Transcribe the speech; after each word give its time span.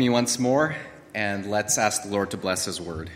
me 0.00 0.08
once 0.08 0.38
more, 0.38 0.76
and 1.12 1.50
let's 1.50 1.76
ask 1.76 2.04
the 2.04 2.08
Lord 2.08 2.30
to 2.30 2.36
bless 2.36 2.66
His 2.66 2.80
word. 2.80 3.10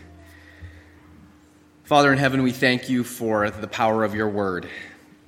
Father 1.85 2.13
in 2.13 2.19
heaven, 2.19 2.43
we 2.43 2.51
thank 2.51 2.91
you 2.91 3.05
for 3.05 3.49
the 3.51 3.69
power 3.69 4.03
of 4.03 4.17
your 4.17 4.29
word. 4.29 4.69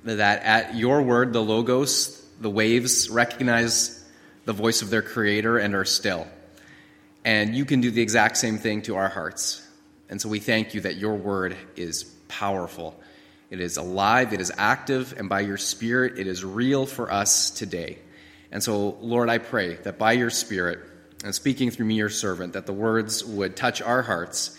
That 0.03 0.43
at 0.43 0.75
your 0.75 1.01
word, 1.01 1.31
the 1.31 1.41
Logos, 1.41 2.21
the 2.41 2.49
waves 2.49 3.09
recognize 3.09 4.05
the 4.43 4.51
voice 4.51 4.81
of 4.81 4.89
their 4.89 5.01
creator 5.01 5.57
and 5.57 5.75
are 5.75 5.85
still. 5.85 6.27
And 7.23 7.55
you 7.55 7.63
can 7.63 7.79
do 7.79 7.89
the 7.89 8.01
exact 8.01 8.35
same 8.35 8.57
thing 8.57 8.81
to 8.81 8.97
our 8.97 9.07
hearts. 9.07 9.65
And 10.09 10.21
so 10.21 10.27
we 10.27 10.39
thank 10.39 10.73
you 10.73 10.81
that 10.81 10.97
your 10.97 11.15
word 11.15 11.55
is 11.77 12.03
powerful. 12.27 12.99
It 13.49 13.61
is 13.61 13.77
alive, 13.77 14.33
it 14.33 14.41
is 14.41 14.51
active, 14.57 15.15
and 15.17 15.29
by 15.29 15.39
your 15.39 15.55
Spirit, 15.55 16.19
it 16.19 16.27
is 16.27 16.43
real 16.43 16.85
for 16.85 17.09
us 17.09 17.49
today. 17.49 17.99
And 18.51 18.61
so, 18.61 18.97
Lord, 18.99 19.29
I 19.29 19.37
pray 19.37 19.75
that 19.75 19.97
by 19.97 20.11
your 20.11 20.29
Spirit, 20.29 20.79
and 21.25 21.33
speaking 21.33 21.71
through 21.71 21.87
me, 21.87 21.95
your 21.95 22.07
servant, 22.07 22.53
that 22.53 22.67
the 22.67 22.71
words 22.71 23.25
would 23.25 23.55
touch 23.55 23.81
our 23.81 24.03
hearts, 24.03 24.55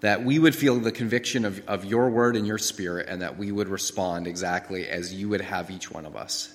that 0.00 0.22
we 0.22 0.38
would 0.38 0.54
feel 0.54 0.78
the 0.78 0.92
conviction 0.92 1.46
of, 1.46 1.66
of 1.66 1.86
your 1.86 2.10
word 2.10 2.36
and 2.36 2.46
your 2.46 2.58
spirit, 2.58 3.08
and 3.08 3.22
that 3.22 3.38
we 3.38 3.50
would 3.50 3.68
respond 3.68 4.26
exactly 4.26 4.86
as 4.86 5.14
you 5.14 5.30
would 5.30 5.40
have 5.40 5.70
each 5.70 5.90
one 5.90 6.04
of 6.04 6.14
us. 6.14 6.54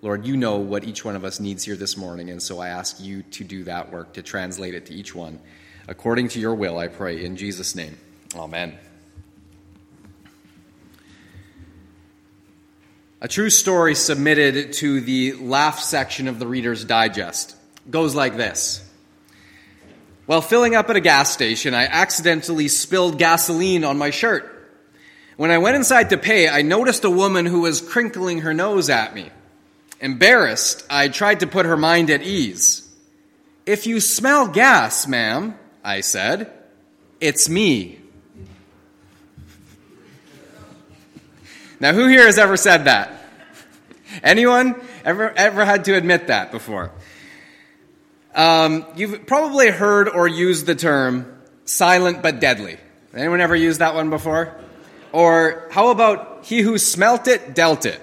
Lord, 0.00 0.24
you 0.24 0.36
know 0.36 0.58
what 0.58 0.84
each 0.84 1.04
one 1.04 1.16
of 1.16 1.24
us 1.24 1.40
needs 1.40 1.64
here 1.64 1.74
this 1.74 1.96
morning, 1.96 2.30
and 2.30 2.40
so 2.40 2.60
I 2.60 2.68
ask 2.68 3.00
you 3.00 3.22
to 3.32 3.42
do 3.42 3.64
that 3.64 3.90
work, 3.90 4.12
to 4.12 4.22
translate 4.22 4.74
it 4.74 4.86
to 4.86 4.94
each 4.94 5.12
one. 5.12 5.40
According 5.88 6.28
to 6.28 6.40
your 6.40 6.54
will, 6.54 6.78
I 6.78 6.86
pray, 6.86 7.24
in 7.24 7.36
Jesus' 7.36 7.74
name. 7.74 7.98
Amen. 8.36 8.78
A 13.20 13.26
true 13.26 13.50
story 13.50 13.96
submitted 13.96 14.72
to 14.74 15.00
the 15.00 15.32
laugh 15.32 15.80
section 15.80 16.28
of 16.28 16.38
the 16.38 16.46
Reader's 16.46 16.84
Digest 16.84 17.56
goes 17.90 18.14
like 18.14 18.36
this. 18.36 18.84
While 20.26 20.42
filling 20.42 20.74
up 20.74 20.90
at 20.90 20.96
a 20.96 21.00
gas 21.00 21.32
station, 21.32 21.74
I 21.74 21.84
accidentally 21.84 22.68
spilled 22.68 23.18
gasoline 23.18 23.84
on 23.84 23.96
my 23.96 24.10
shirt. 24.10 24.54
When 25.36 25.50
I 25.50 25.58
went 25.58 25.76
inside 25.76 26.10
to 26.10 26.18
pay, 26.18 26.48
I 26.48 26.62
noticed 26.62 27.04
a 27.04 27.10
woman 27.10 27.46
who 27.46 27.60
was 27.60 27.80
crinkling 27.80 28.40
her 28.40 28.52
nose 28.52 28.90
at 28.90 29.14
me. 29.14 29.30
Embarrassed, 30.00 30.84
I 30.90 31.08
tried 31.08 31.40
to 31.40 31.46
put 31.46 31.64
her 31.64 31.76
mind 31.76 32.10
at 32.10 32.22
ease. 32.22 32.86
If 33.64 33.86
you 33.86 34.00
smell 34.00 34.48
gas, 34.48 35.06
ma'am, 35.06 35.58
I 35.82 36.00
said, 36.00 36.52
it's 37.20 37.48
me. 37.48 38.00
Now, 41.80 41.92
who 41.92 42.06
here 42.08 42.26
has 42.26 42.38
ever 42.38 42.56
said 42.56 42.84
that? 42.84 43.12
Anyone 44.22 44.74
ever, 45.04 45.30
ever 45.30 45.64
had 45.64 45.84
to 45.84 45.94
admit 45.94 46.26
that 46.26 46.50
before? 46.50 46.90
Um, 48.34 48.86
you've 48.96 49.26
probably 49.26 49.70
heard 49.70 50.08
or 50.08 50.28
used 50.28 50.66
the 50.66 50.74
term 50.74 51.38
silent 51.64 52.22
but 52.22 52.40
deadly. 52.40 52.78
Anyone 53.14 53.40
ever 53.40 53.56
used 53.56 53.80
that 53.80 53.94
one 53.94 54.10
before? 54.10 54.54
Or 55.12 55.68
how 55.70 55.88
about 55.88 56.44
he 56.44 56.60
who 56.60 56.78
smelt 56.78 57.26
it 57.26 57.54
dealt 57.54 57.86
it? 57.86 58.00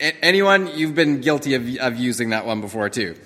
Anyone? 0.00 0.78
You've 0.78 0.94
been 0.94 1.20
guilty 1.20 1.54
of, 1.54 1.76
of 1.76 1.96
using 1.96 2.30
that 2.30 2.46
one 2.46 2.60
before 2.60 2.88
too. 2.88 3.16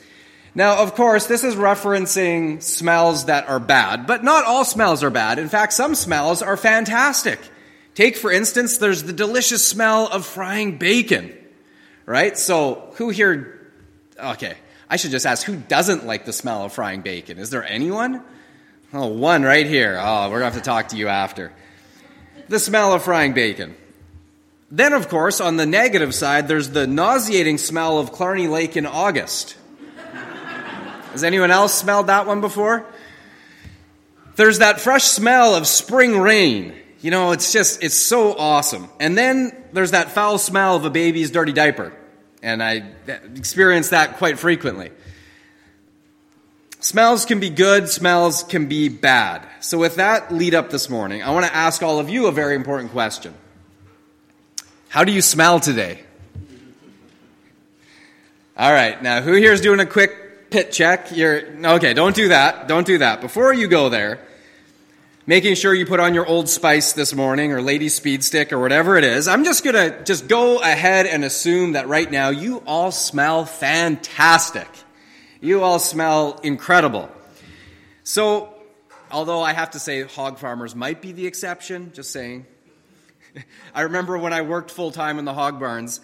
Now, 0.54 0.82
of 0.82 0.94
course, 0.94 1.26
this 1.26 1.44
is 1.44 1.54
referencing 1.54 2.60
smells 2.62 3.26
that 3.26 3.48
are 3.48 3.60
bad, 3.60 4.06
but 4.06 4.24
not 4.24 4.44
all 4.44 4.64
smells 4.64 5.04
are 5.04 5.10
bad. 5.10 5.38
In 5.38 5.48
fact, 5.48 5.72
some 5.72 5.94
smells 5.94 6.42
are 6.42 6.56
fantastic. 6.56 7.38
Take, 7.94 8.16
for 8.16 8.32
instance, 8.32 8.78
there's 8.78 9.04
the 9.04 9.12
delicious 9.12 9.66
smell 9.66 10.08
of 10.08 10.26
frying 10.26 10.78
bacon, 10.78 11.32
right? 12.06 12.36
So, 12.36 12.92
who 12.96 13.10
here, 13.10 13.72
okay, 14.18 14.56
I 14.90 14.96
should 14.96 15.12
just 15.12 15.24
ask 15.24 15.46
who 15.46 15.54
doesn't 15.56 16.04
like 16.04 16.24
the 16.24 16.32
smell 16.32 16.64
of 16.64 16.72
frying 16.72 17.02
bacon? 17.02 17.38
Is 17.38 17.50
there 17.50 17.64
anyone? 17.64 18.24
Oh, 18.92 19.06
one 19.06 19.44
right 19.44 19.64
here. 19.64 19.96
Oh, 20.00 20.24
we're 20.24 20.40
going 20.40 20.50
to 20.50 20.56
have 20.56 20.62
to 20.62 20.68
talk 20.68 20.88
to 20.88 20.96
you 20.96 21.06
after. 21.06 21.52
The 22.48 22.58
smell 22.58 22.92
of 22.92 23.04
frying 23.04 23.32
bacon. 23.32 23.76
Then, 24.68 24.92
of 24.92 25.08
course, 25.08 25.40
on 25.40 25.56
the 25.56 25.66
negative 25.66 26.12
side, 26.12 26.48
there's 26.48 26.70
the 26.70 26.88
nauseating 26.88 27.56
smell 27.56 27.98
of 27.98 28.12
Killarney 28.12 28.48
Lake 28.48 28.76
in 28.76 28.84
August. 28.84 29.56
Has 31.12 31.22
anyone 31.22 31.52
else 31.52 31.72
smelled 31.72 32.08
that 32.08 32.26
one 32.26 32.40
before? 32.40 32.84
There's 34.34 34.58
that 34.58 34.80
fresh 34.80 35.04
smell 35.04 35.54
of 35.54 35.68
spring 35.68 36.18
rain. 36.18 36.74
You 37.00 37.12
know, 37.12 37.30
it's 37.30 37.52
just, 37.52 37.82
it's 37.82 37.96
so 37.96 38.36
awesome. 38.36 38.88
And 38.98 39.16
then 39.16 39.56
there's 39.72 39.92
that 39.92 40.10
foul 40.10 40.38
smell 40.38 40.76
of 40.76 40.84
a 40.84 40.90
baby's 40.90 41.30
dirty 41.30 41.52
diaper 41.52 41.92
and 42.42 42.62
I 42.62 42.84
experience 43.34 43.90
that 43.90 44.16
quite 44.16 44.38
frequently. 44.38 44.90
Smells 46.80 47.26
can 47.26 47.40
be 47.40 47.50
good, 47.50 47.90
smells 47.90 48.42
can 48.42 48.66
be 48.66 48.88
bad. 48.88 49.46
So, 49.60 49.76
with 49.76 49.96
that 49.96 50.32
lead 50.32 50.54
up 50.54 50.70
this 50.70 50.88
morning, 50.88 51.22
I 51.22 51.30
want 51.30 51.44
to 51.44 51.54
ask 51.54 51.82
all 51.82 51.98
of 51.98 52.08
you 52.08 52.26
a 52.26 52.32
very 52.32 52.54
important 52.54 52.90
question 52.92 53.34
How 54.88 55.04
do 55.04 55.12
you 55.12 55.20
smell 55.20 55.60
today? 55.60 56.00
All 58.56 58.72
right, 58.72 59.02
now 59.02 59.20
who 59.20 59.34
here 59.34 59.52
is 59.52 59.60
doing 59.60 59.80
a 59.80 59.86
quick 59.86 60.50
pit 60.50 60.72
check? 60.72 61.14
You're 61.14 61.42
okay, 61.76 61.92
don't 61.94 62.16
do 62.16 62.28
that. 62.28 62.66
Don't 62.66 62.86
do 62.86 62.98
that. 62.98 63.20
Before 63.20 63.52
you 63.52 63.68
go 63.68 63.88
there, 63.90 64.20
making 65.30 65.54
sure 65.54 65.72
you 65.72 65.86
put 65.86 66.00
on 66.00 66.12
your 66.12 66.26
Old 66.26 66.48
Spice 66.48 66.92
this 66.92 67.14
morning 67.14 67.52
or 67.52 67.62
Lady 67.62 67.88
Speed 67.88 68.24
Stick 68.24 68.52
or 68.52 68.58
whatever 68.58 68.96
it 68.96 69.04
is. 69.04 69.28
I'm 69.28 69.44
just 69.44 69.62
to 69.62 70.02
just 70.02 70.26
go 70.26 70.60
ahead 70.60 71.06
and 71.06 71.22
assume 71.22 71.74
that 71.74 71.86
right 71.86 72.10
now 72.10 72.30
you 72.30 72.64
all 72.66 72.90
smell 72.90 73.44
fantastic. 73.44 74.66
You 75.40 75.62
all 75.62 75.78
smell 75.78 76.40
incredible. 76.42 77.08
So, 78.02 78.52
although 79.08 79.40
I 79.40 79.52
have 79.52 79.70
to 79.70 79.78
say 79.78 80.02
hog 80.02 80.40
farmers 80.40 80.74
might 80.74 81.00
be 81.00 81.12
the 81.12 81.28
exception, 81.28 81.92
just 81.94 82.10
saying. 82.10 82.44
I 83.72 83.82
remember 83.82 84.18
when 84.18 84.32
I 84.32 84.42
worked 84.42 84.72
full 84.72 84.90
time 84.90 85.20
in 85.20 85.26
the 85.26 85.34
hog 85.34 85.60
barns, 85.60 86.00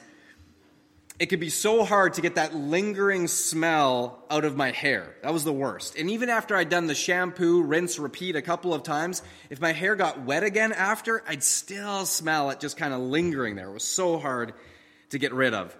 it 1.18 1.26
could 1.26 1.40
be 1.40 1.48
so 1.48 1.84
hard 1.84 2.14
to 2.14 2.20
get 2.20 2.34
that 2.34 2.54
lingering 2.54 3.26
smell 3.26 4.22
out 4.30 4.44
of 4.44 4.56
my 4.56 4.70
hair. 4.70 5.14
That 5.22 5.32
was 5.32 5.44
the 5.44 5.52
worst. 5.52 5.96
And 5.96 6.10
even 6.10 6.28
after 6.28 6.54
I'd 6.54 6.68
done 6.68 6.88
the 6.88 6.94
shampoo, 6.94 7.62
rinse, 7.62 7.98
repeat 7.98 8.36
a 8.36 8.42
couple 8.42 8.74
of 8.74 8.82
times, 8.82 9.22
if 9.48 9.60
my 9.60 9.72
hair 9.72 9.96
got 9.96 10.22
wet 10.22 10.42
again 10.42 10.72
after, 10.72 11.22
I'd 11.26 11.42
still 11.42 12.04
smell 12.04 12.50
it 12.50 12.60
just 12.60 12.76
kind 12.76 12.92
of 12.92 13.00
lingering 13.00 13.56
there. 13.56 13.68
It 13.68 13.72
was 13.72 13.84
so 13.84 14.18
hard 14.18 14.52
to 15.10 15.18
get 15.18 15.32
rid 15.32 15.54
of. 15.54 15.74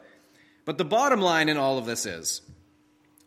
But 0.64 0.78
the 0.78 0.84
bottom 0.84 1.20
line 1.20 1.50
in 1.50 1.58
all 1.58 1.76
of 1.76 1.84
this 1.84 2.06
is 2.06 2.41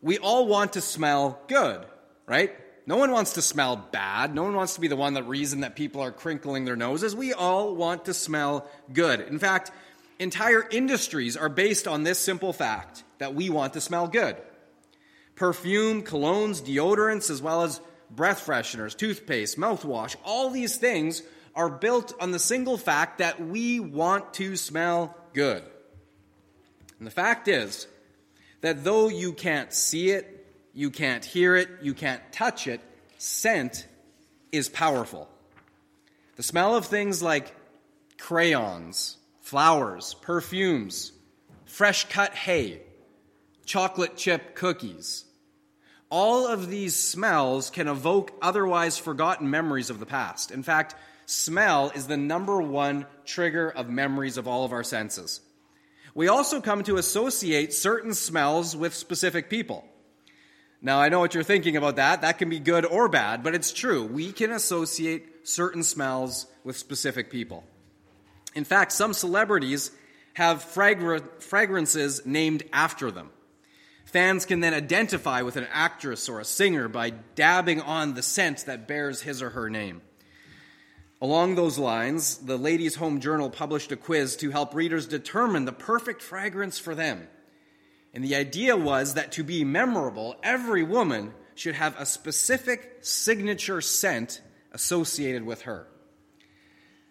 we 0.02 0.18
all 0.18 0.48
want 0.48 0.72
to 0.72 0.80
smell 0.80 1.40
good, 1.46 1.86
right? 2.26 2.52
No 2.86 2.96
one 2.96 3.12
wants 3.12 3.34
to 3.34 3.42
smell 3.42 3.76
bad. 3.76 4.34
No 4.34 4.42
one 4.42 4.56
wants 4.56 4.74
to 4.74 4.80
be 4.80 4.88
the 4.88 4.96
one 4.96 5.14
that 5.14 5.28
reason 5.28 5.60
that 5.60 5.76
people 5.76 6.00
are 6.00 6.10
crinkling 6.10 6.64
their 6.64 6.74
noses. 6.74 7.14
We 7.14 7.32
all 7.32 7.76
want 7.76 8.06
to 8.06 8.14
smell 8.14 8.68
good. 8.92 9.20
In 9.20 9.38
fact, 9.38 9.70
Entire 10.20 10.68
industries 10.70 11.34
are 11.34 11.48
based 11.48 11.88
on 11.88 12.02
this 12.02 12.18
simple 12.18 12.52
fact 12.52 13.04
that 13.18 13.34
we 13.34 13.48
want 13.48 13.72
to 13.72 13.80
smell 13.80 14.06
good. 14.06 14.36
Perfume, 15.34 16.02
colognes, 16.02 16.60
deodorants, 16.60 17.30
as 17.30 17.40
well 17.40 17.62
as 17.62 17.80
breath 18.10 18.44
fresheners, 18.44 18.94
toothpaste, 18.94 19.58
mouthwash, 19.58 20.16
all 20.22 20.50
these 20.50 20.76
things 20.76 21.22
are 21.54 21.70
built 21.70 22.12
on 22.20 22.32
the 22.32 22.38
single 22.38 22.76
fact 22.76 23.16
that 23.18 23.40
we 23.40 23.80
want 23.80 24.34
to 24.34 24.56
smell 24.56 25.16
good. 25.32 25.62
And 26.98 27.06
the 27.06 27.10
fact 27.10 27.48
is 27.48 27.86
that 28.60 28.84
though 28.84 29.08
you 29.08 29.32
can't 29.32 29.72
see 29.72 30.10
it, 30.10 30.46
you 30.74 30.90
can't 30.90 31.24
hear 31.24 31.56
it, 31.56 31.70
you 31.80 31.94
can't 31.94 32.20
touch 32.30 32.66
it, 32.66 32.82
scent 33.16 33.86
is 34.52 34.68
powerful. 34.68 35.30
The 36.36 36.42
smell 36.42 36.76
of 36.76 36.84
things 36.84 37.22
like 37.22 37.54
crayons, 38.18 39.16
flowers, 39.50 40.14
perfumes, 40.14 41.10
fresh 41.64 42.08
cut 42.08 42.32
hay, 42.34 42.80
chocolate 43.64 44.16
chip 44.16 44.54
cookies. 44.54 45.24
All 46.08 46.46
of 46.46 46.70
these 46.70 46.94
smells 46.94 47.68
can 47.68 47.88
evoke 47.88 48.30
otherwise 48.40 48.96
forgotten 48.96 49.50
memories 49.50 49.90
of 49.90 49.98
the 49.98 50.06
past. 50.06 50.52
In 50.52 50.62
fact, 50.62 50.94
smell 51.26 51.90
is 51.96 52.06
the 52.06 52.16
number 52.16 52.62
one 52.62 53.06
trigger 53.24 53.68
of 53.68 53.90
memories 53.90 54.36
of 54.36 54.46
all 54.46 54.64
of 54.64 54.70
our 54.70 54.84
senses. 54.84 55.40
We 56.14 56.28
also 56.28 56.60
come 56.60 56.84
to 56.84 56.96
associate 56.96 57.74
certain 57.74 58.14
smells 58.14 58.76
with 58.76 58.94
specific 58.94 59.50
people. 59.50 59.84
Now, 60.80 61.00
I 61.00 61.08
know 61.08 61.18
what 61.18 61.34
you're 61.34 61.42
thinking 61.42 61.76
about 61.76 61.96
that. 61.96 62.20
That 62.20 62.38
can 62.38 62.50
be 62.50 62.60
good 62.60 62.86
or 62.86 63.08
bad, 63.08 63.42
but 63.42 63.56
it's 63.56 63.72
true. 63.72 64.04
We 64.04 64.30
can 64.30 64.52
associate 64.52 65.48
certain 65.48 65.82
smells 65.82 66.46
with 66.62 66.76
specific 66.76 67.32
people. 67.32 67.64
In 68.54 68.64
fact, 68.64 68.92
some 68.92 69.12
celebrities 69.12 69.90
have 70.34 70.62
fragrances 70.62 72.24
named 72.24 72.62
after 72.72 73.10
them. 73.10 73.30
Fans 74.06 74.44
can 74.44 74.60
then 74.60 74.74
identify 74.74 75.42
with 75.42 75.56
an 75.56 75.68
actress 75.72 76.28
or 76.28 76.40
a 76.40 76.44
singer 76.44 76.88
by 76.88 77.10
dabbing 77.10 77.80
on 77.80 78.14
the 78.14 78.22
scent 78.22 78.66
that 78.66 78.88
bears 78.88 79.22
his 79.22 79.40
or 79.40 79.50
her 79.50 79.70
name. 79.70 80.02
Along 81.22 81.54
those 81.54 81.78
lines, 81.78 82.38
the 82.38 82.56
Ladies' 82.56 82.96
Home 82.96 83.20
Journal 83.20 83.50
published 83.50 83.92
a 83.92 83.96
quiz 83.96 84.36
to 84.36 84.50
help 84.50 84.74
readers 84.74 85.06
determine 85.06 85.64
the 85.64 85.72
perfect 85.72 86.22
fragrance 86.22 86.78
for 86.78 86.94
them. 86.94 87.28
And 88.12 88.24
the 88.24 88.34
idea 88.34 88.76
was 88.76 89.14
that 89.14 89.32
to 89.32 89.44
be 89.44 89.62
memorable, 89.62 90.34
every 90.42 90.82
woman 90.82 91.34
should 91.54 91.74
have 91.74 91.94
a 92.00 92.06
specific 92.06 92.98
signature 93.02 93.80
scent 93.80 94.40
associated 94.72 95.44
with 95.44 95.62
her. 95.62 95.86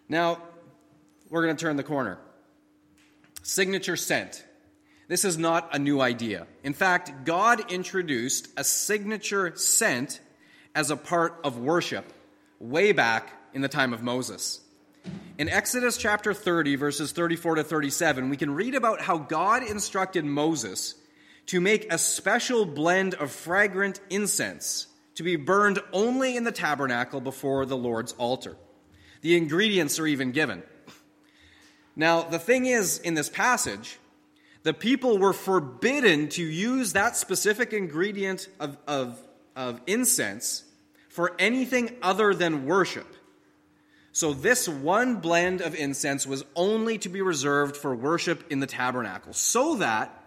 Now, 0.08 0.42
we're 1.30 1.44
going 1.44 1.56
to 1.56 1.64
turn 1.64 1.76
the 1.76 1.82
corner. 1.82 2.18
Signature 3.42 3.96
scent. 3.96 4.44
This 5.08 5.24
is 5.24 5.38
not 5.38 5.74
a 5.74 5.78
new 5.78 6.00
idea. 6.00 6.46
In 6.62 6.74
fact, 6.74 7.24
God 7.24 7.72
introduced 7.72 8.48
a 8.56 8.64
signature 8.64 9.56
scent 9.56 10.20
as 10.74 10.90
a 10.90 10.96
part 10.96 11.40
of 11.42 11.58
worship 11.58 12.04
way 12.58 12.92
back 12.92 13.32
in 13.54 13.62
the 13.62 13.68
time 13.68 13.92
of 13.92 14.02
Moses. 14.02 14.60
In 15.38 15.48
Exodus 15.48 15.96
chapter 15.96 16.34
30, 16.34 16.76
verses 16.76 17.12
34 17.12 17.56
to 17.56 17.64
37, 17.64 18.28
we 18.28 18.36
can 18.36 18.54
read 18.54 18.74
about 18.74 19.00
how 19.00 19.18
God 19.18 19.62
instructed 19.62 20.24
Moses 20.24 20.94
to 21.46 21.60
make 21.60 21.92
a 21.92 21.98
special 21.98 22.66
blend 22.66 23.14
of 23.14 23.32
fragrant 23.32 24.00
incense 24.10 24.86
to 25.14 25.22
be 25.22 25.36
burned 25.36 25.80
only 25.92 26.36
in 26.36 26.44
the 26.44 26.52
tabernacle 26.52 27.20
before 27.20 27.66
the 27.66 27.76
Lord's 27.76 28.12
altar. 28.12 28.56
The 29.22 29.36
ingredients 29.36 29.98
are 29.98 30.06
even 30.06 30.32
given. 30.32 30.62
Now, 32.00 32.22
the 32.22 32.38
thing 32.38 32.64
is, 32.64 32.96
in 32.96 33.12
this 33.12 33.28
passage, 33.28 33.98
the 34.62 34.72
people 34.72 35.18
were 35.18 35.34
forbidden 35.34 36.30
to 36.30 36.42
use 36.42 36.94
that 36.94 37.14
specific 37.14 37.74
ingredient 37.74 38.48
of, 38.58 38.78
of, 38.86 39.20
of 39.54 39.82
incense 39.86 40.64
for 41.10 41.36
anything 41.38 41.94
other 42.00 42.32
than 42.32 42.64
worship. 42.64 43.06
So, 44.12 44.32
this 44.32 44.66
one 44.66 45.16
blend 45.16 45.60
of 45.60 45.74
incense 45.74 46.26
was 46.26 46.42
only 46.56 46.96
to 46.96 47.10
be 47.10 47.20
reserved 47.20 47.76
for 47.76 47.94
worship 47.94 48.50
in 48.50 48.60
the 48.60 48.66
tabernacle, 48.66 49.34
so 49.34 49.74
that 49.74 50.24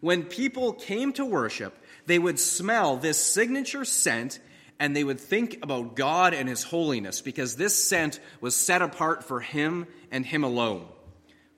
when 0.00 0.22
people 0.22 0.74
came 0.74 1.12
to 1.14 1.24
worship, 1.24 1.76
they 2.06 2.20
would 2.20 2.38
smell 2.38 2.96
this 2.96 3.18
signature 3.18 3.84
scent 3.84 4.38
and 4.78 4.94
they 4.94 5.02
would 5.02 5.18
think 5.18 5.58
about 5.60 5.96
God 5.96 6.34
and 6.34 6.48
His 6.48 6.62
holiness 6.62 7.20
because 7.20 7.56
this 7.56 7.74
scent 7.82 8.20
was 8.40 8.54
set 8.54 8.80
apart 8.80 9.24
for 9.24 9.40
Him 9.40 9.88
and 10.12 10.24
Him 10.24 10.44
alone. 10.44 10.86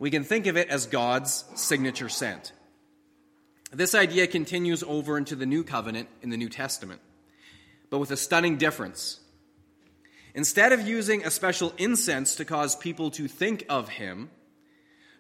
We 0.02 0.10
can 0.10 0.24
think 0.24 0.48
of 0.48 0.56
it 0.56 0.68
as 0.68 0.86
God's 0.86 1.44
signature 1.54 2.08
scent. 2.08 2.50
This 3.70 3.94
idea 3.94 4.26
continues 4.26 4.82
over 4.82 5.16
into 5.16 5.36
the 5.36 5.46
New 5.46 5.62
Covenant 5.62 6.08
in 6.22 6.30
the 6.30 6.36
New 6.36 6.48
Testament, 6.48 7.00
but 7.88 8.00
with 8.00 8.10
a 8.10 8.16
stunning 8.16 8.56
difference. 8.56 9.20
Instead 10.34 10.72
of 10.72 10.88
using 10.88 11.24
a 11.24 11.30
special 11.30 11.72
incense 11.78 12.34
to 12.34 12.44
cause 12.44 12.74
people 12.74 13.12
to 13.12 13.28
think 13.28 13.64
of 13.68 13.90
Him, 13.90 14.28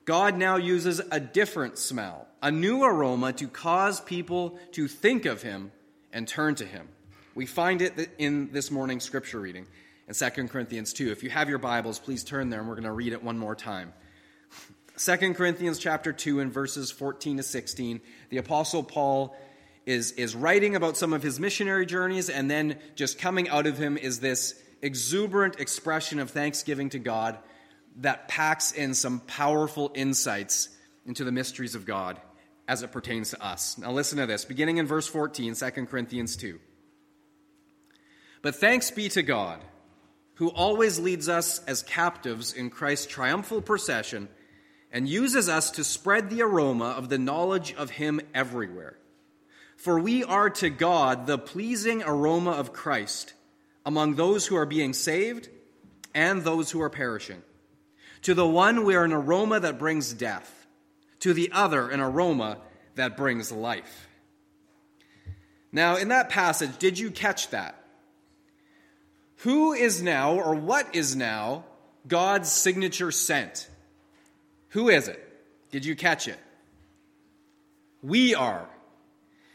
God 0.04 0.36
now 0.36 0.56
uses 0.56 1.00
a 1.12 1.20
different 1.20 1.78
smell, 1.78 2.26
a 2.42 2.50
new 2.50 2.82
aroma 2.82 3.32
to 3.34 3.46
cause 3.46 4.00
people 4.00 4.58
to 4.72 4.88
think 4.88 5.26
of 5.26 5.42
him 5.42 5.70
and 6.12 6.26
turn 6.26 6.56
to 6.56 6.66
him. 6.66 6.88
We 7.36 7.46
find 7.46 7.82
it 7.82 8.10
in 8.18 8.50
this 8.50 8.72
morning's 8.72 9.04
scripture 9.04 9.38
reading 9.38 9.66
in 10.08 10.14
2 10.14 10.48
Corinthians 10.48 10.92
2. 10.92 11.12
If 11.12 11.22
you 11.22 11.30
have 11.30 11.48
your 11.48 11.58
Bibles, 11.58 12.00
please 12.00 12.24
turn 12.24 12.50
there 12.50 12.58
and 12.58 12.68
we're 12.68 12.74
going 12.74 12.82
to 12.82 12.90
read 12.90 13.12
it 13.12 13.22
one 13.22 13.38
more 13.38 13.54
time. 13.54 13.92
2 15.04 15.34
Corinthians 15.34 15.78
chapter 15.78 16.12
2 16.12 16.38
and 16.38 16.52
verses 16.52 16.92
14 16.92 17.38
to 17.38 17.42
16, 17.42 18.00
the 18.28 18.36
apostle 18.36 18.84
Paul 18.84 19.36
is, 19.84 20.12
is 20.12 20.36
writing 20.36 20.76
about 20.76 20.96
some 20.96 21.12
of 21.12 21.24
his 21.24 21.40
missionary 21.40 21.86
journeys 21.86 22.30
and 22.30 22.48
then 22.48 22.78
just 22.94 23.18
coming 23.18 23.48
out 23.48 23.66
of 23.66 23.76
him 23.76 23.96
is 23.96 24.20
this 24.20 24.54
exuberant 24.80 25.58
expression 25.58 26.20
of 26.20 26.30
thanksgiving 26.30 26.88
to 26.90 27.00
God 27.00 27.36
that 27.96 28.28
packs 28.28 28.70
in 28.70 28.94
some 28.94 29.18
powerful 29.20 29.90
insights 29.94 30.68
into 31.04 31.24
the 31.24 31.32
mysteries 31.32 31.74
of 31.74 31.84
God 31.84 32.20
as 32.68 32.84
it 32.84 32.92
pertains 32.92 33.30
to 33.30 33.44
us. 33.44 33.76
Now, 33.78 33.90
listen 33.90 34.18
to 34.18 34.26
this, 34.26 34.44
beginning 34.44 34.76
in 34.76 34.86
verse 34.86 35.08
14, 35.08 35.56
2 35.56 35.70
Corinthians 35.86 36.36
2. 36.36 36.60
But 38.40 38.54
thanks 38.54 38.92
be 38.92 39.08
to 39.08 39.22
God, 39.24 39.60
who 40.34 40.50
always 40.50 41.00
leads 41.00 41.28
us 41.28 41.58
as 41.64 41.82
captives 41.82 42.52
in 42.52 42.70
Christ's 42.70 43.06
triumphal 43.06 43.62
procession 43.62 44.28
and 44.92 45.08
uses 45.08 45.48
us 45.48 45.70
to 45.72 45.84
spread 45.84 46.28
the 46.28 46.42
aroma 46.42 46.90
of 46.90 47.08
the 47.08 47.18
knowledge 47.18 47.74
of 47.74 47.90
Him 47.90 48.20
everywhere. 48.34 48.98
For 49.76 49.98
we 49.98 50.22
are 50.22 50.50
to 50.50 50.70
God 50.70 51.26
the 51.26 51.38
pleasing 51.38 52.02
aroma 52.02 52.52
of 52.52 52.72
Christ 52.72 53.32
among 53.84 54.14
those 54.14 54.46
who 54.46 54.56
are 54.56 54.66
being 54.66 54.92
saved 54.92 55.48
and 56.14 56.42
those 56.42 56.70
who 56.70 56.80
are 56.82 56.90
perishing. 56.90 57.42
To 58.22 58.34
the 58.34 58.46
one, 58.46 58.84
we 58.84 58.94
are 58.94 59.04
an 59.04 59.12
aroma 59.12 59.58
that 59.60 59.78
brings 59.78 60.12
death. 60.12 60.66
To 61.20 61.32
the 61.32 61.50
other, 61.52 61.88
an 61.88 62.00
aroma 62.00 62.58
that 62.94 63.16
brings 63.16 63.50
life. 63.50 64.08
Now, 65.72 65.96
in 65.96 66.08
that 66.08 66.28
passage, 66.28 66.76
did 66.78 66.98
you 66.98 67.10
catch 67.10 67.48
that? 67.50 67.82
Who 69.38 69.72
is 69.72 70.02
now, 70.02 70.34
or 70.34 70.54
what 70.54 70.94
is 70.94 71.16
now, 71.16 71.64
God's 72.06 72.52
signature 72.52 73.10
scent? 73.10 73.68
Who 74.72 74.88
is 74.88 75.08
it? 75.08 75.20
Did 75.70 75.84
you 75.84 75.94
catch 75.94 76.28
it? 76.28 76.38
We 78.02 78.34
are. 78.34 78.68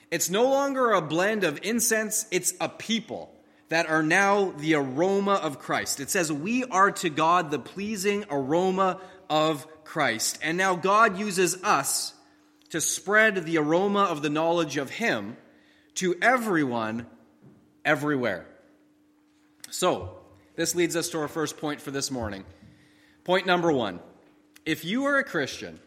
It's 0.10 0.30
no 0.30 0.50
longer 0.50 0.92
a 0.92 1.02
blend 1.02 1.44
of 1.44 1.60
incense, 1.64 2.26
it's 2.32 2.54
a 2.62 2.70
people 2.70 3.34
that 3.70 3.90
are 3.90 4.04
now 4.04 4.52
the 4.52 4.76
aroma 4.76 5.34
of 5.34 5.60
Christ. 5.60 6.00
It 6.00 6.10
says, 6.10 6.32
We 6.32 6.64
are 6.64 6.92
to 6.92 7.10
God 7.10 7.52
the 7.52 7.60
pleasing 7.60 8.26
aroma 8.30 9.02
of 9.30 9.68
Christ. 9.84 10.40
And 10.42 10.58
now 10.58 10.76
God 10.76 11.20
uses 11.20 11.62
us 11.64 12.14
to 12.70 12.80
spread 12.80 13.44
the 13.44 13.58
aroma 13.58 14.04
of 14.04 14.22
the 14.22 14.30
knowledge 14.30 14.78
of 14.78 14.90
Him 14.90 15.36
to 15.96 16.16
everyone, 16.22 17.08
everywhere. 17.84 18.46
So, 19.70 20.18
this 20.56 20.76
leads 20.76 20.96
us 20.96 21.10
to 21.10 21.20
our 21.20 21.28
first 21.28 21.58
point 21.58 21.82
for 21.82 21.92
this 21.92 22.12
morning. 22.12 22.46
Point 23.24 23.46
number 23.46 23.72
one 23.72 24.00
if 24.68 24.84
you 24.84 25.06
are 25.06 25.18
a 25.18 25.24
Christian, 25.24 25.80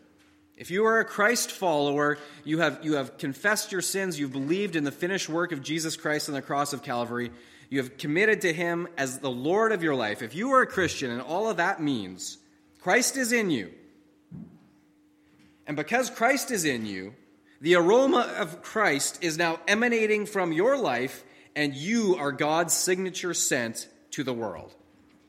if 0.57 0.71
you 0.71 0.87
are 0.87 1.01
a 1.01 1.05
Christ 1.05 1.51
follower, 1.51 2.17
you 2.45 2.61
have, 2.61 2.81
you 2.83 2.95
have 2.95 3.19
confessed 3.19 3.73
your 3.73 3.83
sins, 3.83 4.19
you've 4.19 4.33
believed 4.33 4.75
in 4.75 4.85
the 4.85 4.91
finished 4.91 5.29
work 5.29 5.53
of 5.53 5.63
Jesus 5.63 5.99
Christ 5.99 6.31
on 6.31 6.35
the 6.35 6.41
cross 6.41 6.73
of 6.73 6.83
Calvary, 6.83 7.31
you 7.69 7.79
have 7.79 7.99
committed 7.99 8.41
to 8.41 8.55
Him 8.55 8.89
as 8.97 9.19
the 9.19 9.31
Lord 9.31 9.73
of 9.73 9.83
your 9.83 9.95
life. 9.95 10.23
If 10.23 10.35
you 10.35 10.53
are 10.53 10.63
a 10.63 10.67
Christian, 10.67 11.11
and 11.11 11.21
all 11.21 11.51
of 11.51 11.59
that 11.59 11.83
means 11.83 12.39
Christ 12.81 13.19
is 13.19 13.33
in 13.33 13.51
you, 13.51 13.71
and 15.67 15.77
because 15.77 16.09
Christ 16.09 16.51
is 16.51 16.65
in 16.65 16.87
you, 16.87 17.15
the 17.61 17.75
aroma 17.75 18.33
of 18.39 18.63
Christ 18.63 19.23
is 19.23 19.37
now 19.37 19.61
emanating 19.69 20.25
from 20.25 20.53
your 20.53 20.79
life, 20.79 21.23
and 21.55 21.75
you 21.75 22.17
are 22.19 22.33
God's 22.33 22.73
signature 22.73 23.35
scent 23.35 23.89
to 24.13 24.25
the 24.25 24.33
world. 24.33 24.75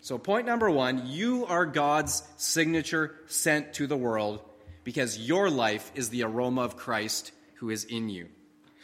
So, 0.01 0.17
point 0.17 0.47
number 0.47 0.69
one 0.69 1.07
you 1.07 1.45
are 1.45 1.65
God's 1.65 2.23
signature 2.37 3.15
scent 3.27 3.75
to 3.75 3.87
the 3.87 3.97
world 3.97 4.41
because 4.83 5.17
your 5.17 5.49
life 5.49 5.91
is 5.95 6.09
the 6.09 6.23
aroma 6.23 6.61
of 6.61 6.75
Christ 6.75 7.31
who 7.55 7.69
is 7.69 7.83
in 7.85 8.09
you. 8.09 8.27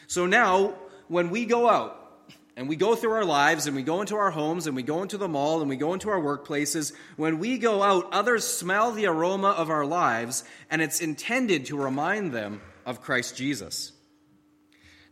So 0.06 0.28
now, 0.28 0.76
when 1.08 1.32
we 1.32 1.46
go 1.46 1.70
out, 1.70 2.08
and 2.56 2.68
we 2.68 2.76
go 2.76 2.96
through 2.96 3.12
our 3.12 3.24
lives 3.24 3.68
and 3.68 3.76
we 3.76 3.84
go 3.84 4.02
into 4.02 4.16
our 4.16 4.32
homes 4.32 4.66
and 4.66 4.76
we 4.76 4.82
go 4.82 5.04
into 5.04 5.20
the 5.20 5.28
mall 5.28 5.62
and 5.62 5.70
we 5.70 5.76
go 5.76 5.94
into 5.94 6.10
our 6.10 6.20
workplaces, 6.20 6.92
when 7.16 7.38
we 7.38 7.60
go 7.60 7.84
out, 7.84 8.12
others 8.12 8.46
smell 8.46 8.92
the 8.92 9.06
aroma 9.06 9.50
of 9.50 9.70
our 9.70 9.86
lives 9.86 10.44
and 10.72 10.82
it's 10.82 11.00
intended 11.00 11.68
to 11.68 11.78
remind 11.78 12.32
them 12.32 12.60
of 12.84 13.00
Christ 13.00 13.38
Jesus. 13.38 13.92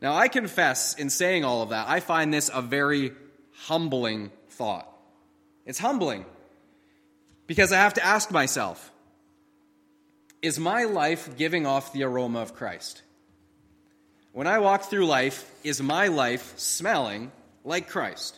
Now, 0.01 0.15
I 0.15 0.27
confess 0.27 0.95
in 0.95 1.12
saying 1.12 1.45
all 1.45 1.62
of 1.62 1.69
that, 1.69 1.88
I 1.88 2.00
find 2.00 2.33
this 2.33 2.50
a 2.51 2.63
very 2.63 3.12
humbling 3.51 4.31
thought. 4.50 4.91
It's 5.65 5.79
humbling 5.79 6.25
because 7.48 7.72
I 7.72 7.77
have 7.77 7.95
to 7.95 8.05
ask 8.05 8.31
myself 8.31 8.91
is 10.41 10.60
my 10.60 10.84
life 10.84 11.38
giving 11.38 11.65
off 11.65 11.91
the 11.91 12.03
aroma 12.03 12.39
of 12.39 12.53
Christ? 12.53 13.01
When 14.31 14.45
I 14.45 14.60
walk 14.60 14.84
through 14.84 15.07
life, 15.07 15.50
is 15.63 15.81
my 15.81 16.07
life 16.07 16.53
smelling 16.57 17.31
like 17.63 17.89
Christ? 17.89 18.38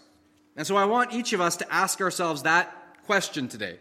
And 0.56 0.66
so 0.66 0.78
I 0.78 0.86
want 0.86 1.14
each 1.14 1.34
of 1.34 1.42
us 1.42 1.58
to 1.58 1.74
ask 1.74 2.00
ourselves 2.00 2.44
that 2.44 2.74
question 3.06 3.48
today. 3.50 3.78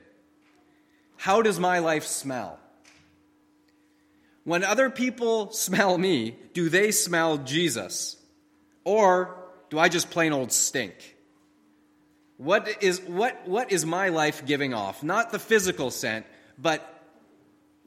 How 1.16 1.40
does 1.42 1.60
my 1.60 1.78
life 1.78 2.04
smell? 2.04 2.58
When 4.44 4.64
other 4.64 4.90
people 4.90 5.52
smell 5.52 5.96
me, 5.98 6.36
do 6.52 6.68
they 6.68 6.90
smell 6.90 7.38
Jesus? 7.38 8.16
Or 8.84 9.36
do 9.70 9.78
I 9.78 9.88
just 9.88 10.10
plain 10.10 10.32
old 10.32 10.52
stink? 10.52 11.15
What 12.38 12.82
is, 12.82 13.00
what, 13.00 13.48
what 13.48 13.72
is 13.72 13.86
my 13.86 14.10
life 14.10 14.44
giving 14.44 14.74
off? 14.74 15.02
Not 15.02 15.32
the 15.32 15.38
physical 15.38 15.90
scent, 15.90 16.26
but 16.58 16.92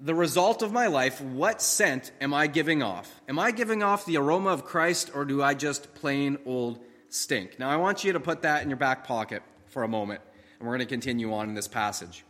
the 0.01 0.15
result 0.15 0.61
of 0.61 0.71
my 0.71 0.87
life, 0.87 1.21
what 1.21 1.61
scent 1.61 2.11
am 2.21 2.33
I 2.33 2.47
giving 2.47 2.81
off? 2.81 3.21
Am 3.27 3.37
I 3.37 3.51
giving 3.51 3.83
off 3.83 4.05
the 4.05 4.17
aroma 4.17 4.49
of 4.49 4.65
Christ 4.65 5.11
or 5.13 5.25
do 5.25 5.43
I 5.43 5.53
just 5.53 5.93
plain 5.95 6.37
old 6.45 6.79
stink? 7.09 7.59
Now, 7.59 7.69
I 7.69 7.75
want 7.75 8.03
you 8.03 8.13
to 8.13 8.19
put 8.19 8.43
that 8.43 8.63
in 8.63 8.69
your 8.69 8.77
back 8.77 9.05
pocket 9.05 9.43
for 9.67 9.83
a 9.83 9.87
moment, 9.87 10.21
and 10.57 10.67
we're 10.67 10.75
going 10.75 10.87
to 10.87 10.93
continue 10.93 11.33
on 11.33 11.49
in 11.49 11.55
this 11.55 11.67
passage. 11.67 12.23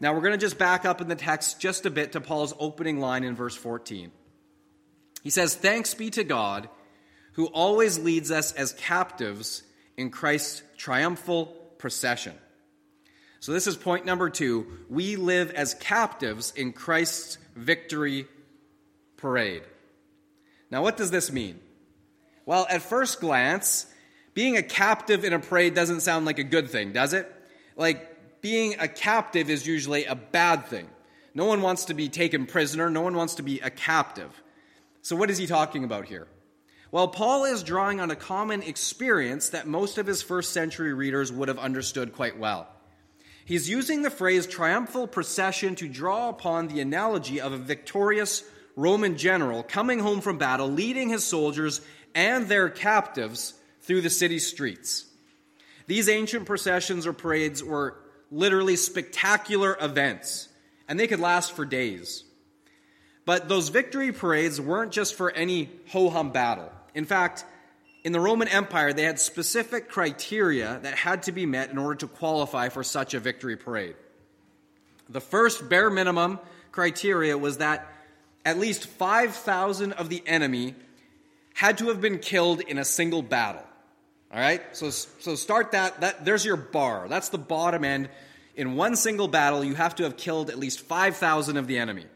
Now, 0.00 0.12
we're 0.12 0.22
going 0.22 0.32
to 0.32 0.38
just 0.38 0.58
back 0.58 0.84
up 0.84 1.00
in 1.00 1.08
the 1.08 1.14
text 1.14 1.60
just 1.60 1.86
a 1.86 1.90
bit 1.90 2.12
to 2.12 2.20
Paul's 2.20 2.54
opening 2.58 3.00
line 3.00 3.22
in 3.22 3.36
verse 3.36 3.54
14. 3.54 4.10
He 5.22 5.30
says, 5.30 5.54
Thanks 5.54 5.94
be 5.94 6.10
to 6.10 6.24
God 6.24 6.68
who 7.34 7.46
always 7.46 7.98
leads 7.98 8.30
us 8.30 8.52
as 8.52 8.72
captives 8.72 9.62
in 9.96 10.10
Christ's 10.10 10.62
triumphal 10.76 11.46
procession. 11.78 12.34
So, 13.40 13.52
this 13.52 13.66
is 13.66 13.76
point 13.76 14.06
number 14.06 14.30
two. 14.30 14.66
We 14.88 15.16
live 15.16 15.50
as 15.50 15.74
captives 15.74 16.52
in 16.56 16.72
Christ's 16.72 17.38
victory 17.54 18.26
parade. 19.16 19.62
Now, 20.70 20.82
what 20.82 20.96
does 20.96 21.10
this 21.10 21.30
mean? 21.30 21.60
Well, 22.46 22.66
at 22.70 22.82
first 22.82 23.20
glance, 23.20 23.86
being 24.32 24.56
a 24.56 24.62
captive 24.62 25.24
in 25.24 25.32
a 25.32 25.38
parade 25.38 25.74
doesn't 25.74 26.00
sound 26.00 26.26
like 26.26 26.38
a 26.38 26.44
good 26.44 26.70
thing, 26.70 26.92
does 26.92 27.12
it? 27.12 27.30
Like, 27.76 28.40
being 28.40 28.76
a 28.78 28.88
captive 28.88 29.48
is 29.48 29.66
usually 29.66 30.04
a 30.04 30.14
bad 30.14 30.66
thing. 30.66 30.88
No 31.34 31.46
one 31.46 31.62
wants 31.62 31.86
to 31.86 31.94
be 31.94 32.08
taken 32.08 32.46
prisoner, 32.46 32.90
no 32.90 33.00
one 33.00 33.14
wants 33.14 33.36
to 33.36 33.42
be 33.42 33.60
a 33.60 33.70
captive. 33.70 34.42
So, 35.02 35.16
what 35.16 35.30
is 35.30 35.38
he 35.38 35.46
talking 35.46 35.84
about 35.84 36.06
here? 36.06 36.28
Well, 36.94 37.08
Paul 37.08 37.46
is 37.46 37.64
drawing 37.64 37.98
on 37.98 38.12
a 38.12 38.14
common 38.14 38.62
experience 38.62 39.48
that 39.48 39.66
most 39.66 39.98
of 39.98 40.06
his 40.06 40.22
first 40.22 40.52
century 40.52 40.94
readers 40.94 41.32
would 41.32 41.48
have 41.48 41.58
understood 41.58 42.12
quite 42.12 42.38
well. 42.38 42.68
He's 43.44 43.68
using 43.68 44.02
the 44.02 44.12
phrase 44.12 44.46
triumphal 44.46 45.08
procession 45.08 45.74
to 45.74 45.88
draw 45.88 46.28
upon 46.28 46.68
the 46.68 46.78
analogy 46.78 47.40
of 47.40 47.52
a 47.52 47.58
victorious 47.58 48.44
Roman 48.76 49.16
general 49.16 49.64
coming 49.64 49.98
home 49.98 50.20
from 50.20 50.38
battle, 50.38 50.68
leading 50.68 51.08
his 51.08 51.24
soldiers 51.24 51.80
and 52.14 52.46
their 52.46 52.68
captives 52.68 53.54
through 53.80 54.02
the 54.02 54.08
city 54.08 54.38
streets. 54.38 55.04
These 55.88 56.08
ancient 56.08 56.46
processions 56.46 57.08
or 57.08 57.12
parades 57.12 57.60
were 57.60 57.96
literally 58.30 58.76
spectacular 58.76 59.76
events, 59.80 60.48
and 60.86 61.00
they 61.00 61.08
could 61.08 61.18
last 61.18 61.56
for 61.56 61.64
days. 61.64 62.22
But 63.24 63.48
those 63.48 63.70
victory 63.70 64.12
parades 64.12 64.60
weren't 64.60 64.92
just 64.92 65.16
for 65.16 65.32
any 65.32 65.70
ho 65.88 66.08
hum 66.08 66.30
battle. 66.30 66.70
In 66.94 67.04
fact, 67.04 67.44
in 68.04 68.12
the 68.12 68.20
Roman 68.20 68.48
Empire, 68.48 68.92
they 68.92 69.04
had 69.04 69.18
specific 69.18 69.88
criteria 69.88 70.78
that 70.82 70.94
had 70.94 71.24
to 71.24 71.32
be 71.32 71.46
met 71.46 71.70
in 71.70 71.78
order 71.78 71.96
to 71.96 72.06
qualify 72.06 72.68
for 72.68 72.84
such 72.84 73.14
a 73.14 73.20
victory 73.20 73.56
parade. 73.56 73.96
The 75.08 75.20
first 75.20 75.68
bare 75.68 75.90
minimum 75.90 76.38
criteria 76.70 77.36
was 77.36 77.58
that 77.58 77.90
at 78.44 78.58
least 78.58 78.86
5,000 78.86 79.92
of 79.94 80.08
the 80.08 80.22
enemy 80.26 80.74
had 81.54 81.78
to 81.78 81.88
have 81.88 82.00
been 82.00 82.18
killed 82.18 82.60
in 82.60 82.78
a 82.78 82.84
single 82.84 83.22
battle. 83.22 83.62
All 84.32 84.40
right? 84.40 84.62
So, 84.76 84.90
so 84.90 85.34
start 85.34 85.72
that, 85.72 86.00
that. 86.00 86.24
There's 86.24 86.44
your 86.44 86.56
bar. 86.56 87.06
That's 87.08 87.28
the 87.28 87.38
bottom 87.38 87.84
end. 87.84 88.08
In 88.56 88.74
one 88.74 88.96
single 88.96 89.28
battle, 89.28 89.64
you 89.64 89.74
have 89.74 89.94
to 89.96 90.02
have 90.02 90.16
killed 90.16 90.50
at 90.50 90.58
least 90.58 90.80
5,000 90.80 91.56
of 91.56 91.66
the 91.66 91.78
enemy. 91.78 92.06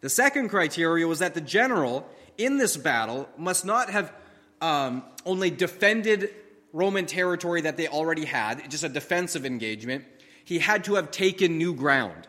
The 0.00 0.10
second 0.10 0.48
criteria 0.48 1.06
was 1.06 1.20
that 1.20 1.34
the 1.34 1.40
general 1.40 2.08
in 2.36 2.58
this 2.58 2.76
battle 2.76 3.28
must 3.36 3.64
not 3.64 3.90
have 3.90 4.12
um, 4.60 5.02
only 5.24 5.50
defended 5.50 6.34
Roman 6.72 7.06
territory 7.06 7.62
that 7.62 7.76
they 7.76 7.88
already 7.88 8.24
had, 8.24 8.70
just 8.70 8.84
a 8.84 8.88
defensive 8.88 9.44
engagement. 9.44 10.04
He 10.44 10.58
had 10.58 10.84
to 10.84 10.94
have 10.94 11.10
taken 11.10 11.58
new 11.58 11.74
ground. 11.74 12.26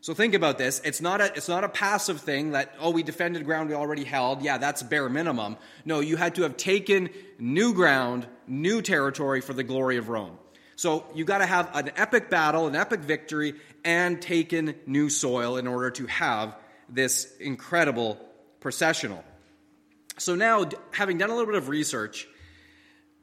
So 0.00 0.12
think 0.12 0.34
about 0.34 0.58
this. 0.58 0.82
It's 0.84 1.00
not 1.00 1.22
a, 1.22 1.32
it's 1.34 1.48
not 1.48 1.64
a 1.64 1.68
passive 1.68 2.20
thing 2.20 2.50
that, 2.50 2.74
oh, 2.78 2.90
we 2.90 3.02
defended 3.02 3.44
ground 3.46 3.70
we 3.70 3.74
already 3.74 4.04
held. 4.04 4.42
Yeah, 4.42 4.58
that's 4.58 4.82
bare 4.82 5.08
minimum. 5.08 5.56
No, 5.84 6.00
you 6.00 6.16
had 6.16 6.34
to 6.34 6.42
have 6.42 6.58
taken 6.58 7.08
new 7.38 7.72
ground, 7.72 8.26
new 8.46 8.82
territory 8.82 9.40
for 9.40 9.54
the 9.54 9.62
glory 9.62 9.96
of 9.96 10.10
Rome. 10.10 10.36
So 10.76 11.06
you 11.14 11.24
got 11.24 11.38
to 11.38 11.46
have 11.46 11.74
an 11.74 11.90
epic 11.96 12.28
battle, 12.28 12.66
an 12.66 12.76
epic 12.76 13.00
victory, 13.00 13.54
and 13.84 14.20
taken 14.20 14.74
new 14.86 15.08
soil 15.08 15.56
in 15.56 15.66
order 15.66 15.90
to 15.92 16.06
have 16.06 16.56
this 16.88 17.34
incredible 17.38 18.18
processional. 18.60 19.24
So 20.18 20.34
now, 20.34 20.68
having 20.92 21.18
done 21.18 21.30
a 21.30 21.32
little 21.32 21.46
bit 21.46 21.56
of 21.56 21.68
research, 21.68 22.28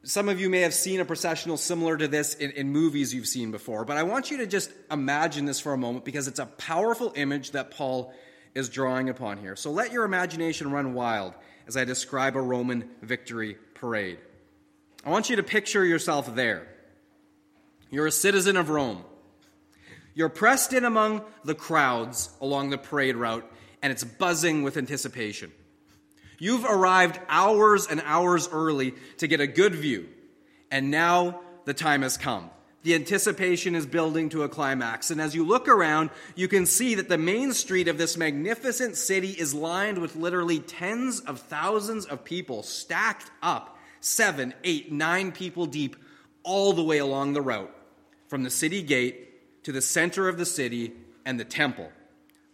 some 0.04 0.28
of 0.28 0.40
you 0.40 0.50
may 0.50 0.60
have 0.60 0.74
seen 0.74 1.00
a 1.00 1.04
processional 1.04 1.56
similar 1.56 1.96
to 1.96 2.08
this 2.08 2.34
in, 2.34 2.50
in, 2.52 2.70
movies 2.70 3.14
you've 3.14 3.26
seen 3.26 3.50
before, 3.50 3.84
but 3.84 3.96
I 3.96 4.02
want 4.02 4.30
you 4.30 4.38
to 4.38 4.46
just 4.46 4.70
imagine 4.90 5.44
this 5.44 5.60
for 5.60 5.72
a 5.72 5.78
moment 5.78 6.04
because 6.04 6.26
it's 6.26 6.40
a 6.40 6.46
powerful 6.46 7.12
image 7.14 7.52
that 7.52 7.70
Paul 7.70 8.12
is 8.54 8.68
drawing 8.68 9.08
upon 9.08 9.38
here. 9.38 9.56
So 9.56 9.70
let 9.70 9.92
your 9.92 10.04
imagination 10.04 10.70
run 10.70 10.92
wild 10.92 11.34
as 11.66 11.76
I 11.76 11.84
describe 11.84 12.36
a 12.36 12.40
Roman 12.40 12.90
victory 13.00 13.56
parade. 13.74 14.18
I 15.04 15.10
want 15.10 15.30
you 15.30 15.36
to 15.36 15.42
picture 15.42 15.84
yourself 15.84 16.34
there. 16.34 16.66
You're 17.90 18.06
a 18.06 18.12
citizen 18.12 18.56
of 18.56 18.70
Rome. 18.70 19.04
You're 20.14 20.28
pressed 20.28 20.72
in 20.72 20.84
among 20.84 21.22
the 21.44 21.54
crowds 21.54 22.30
along 22.40 22.70
the 22.70 22.78
parade 22.78 23.16
route, 23.16 23.50
and 23.80 23.92
it's 23.92 24.04
buzzing 24.04 24.62
with 24.62 24.76
anticipation. 24.76 25.52
You've 26.42 26.64
arrived 26.64 27.20
hours 27.28 27.86
and 27.86 28.02
hours 28.04 28.48
early 28.50 28.94
to 29.18 29.28
get 29.28 29.40
a 29.40 29.46
good 29.46 29.76
view, 29.76 30.08
and 30.72 30.90
now 30.90 31.40
the 31.66 31.72
time 31.72 32.02
has 32.02 32.16
come. 32.16 32.50
The 32.82 32.96
anticipation 32.96 33.76
is 33.76 33.86
building 33.86 34.28
to 34.30 34.42
a 34.42 34.48
climax, 34.48 35.12
and 35.12 35.20
as 35.20 35.36
you 35.36 35.46
look 35.46 35.68
around, 35.68 36.10
you 36.34 36.48
can 36.48 36.66
see 36.66 36.96
that 36.96 37.08
the 37.08 37.16
main 37.16 37.52
street 37.52 37.86
of 37.86 37.96
this 37.96 38.16
magnificent 38.16 38.96
city 38.96 39.28
is 39.28 39.54
lined 39.54 39.98
with 39.98 40.16
literally 40.16 40.58
tens 40.58 41.20
of 41.20 41.38
thousands 41.38 42.06
of 42.06 42.24
people 42.24 42.64
stacked 42.64 43.30
up, 43.40 43.78
seven, 44.00 44.52
eight, 44.64 44.90
nine 44.90 45.30
people 45.30 45.66
deep, 45.66 45.94
all 46.42 46.72
the 46.72 46.82
way 46.82 46.98
along 46.98 47.34
the 47.34 47.40
route, 47.40 47.72
from 48.26 48.42
the 48.42 48.50
city 48.50 48.82
gate 48.82 49.62
to 49.62 49.70
the 49.70 49.80
center 49.80 50.28
of 50.28 50.38
the 50.38 50.44
city 50.44 50.92
and 51.24 51.38
the 51.38 51.44
temple, 51.44 51.92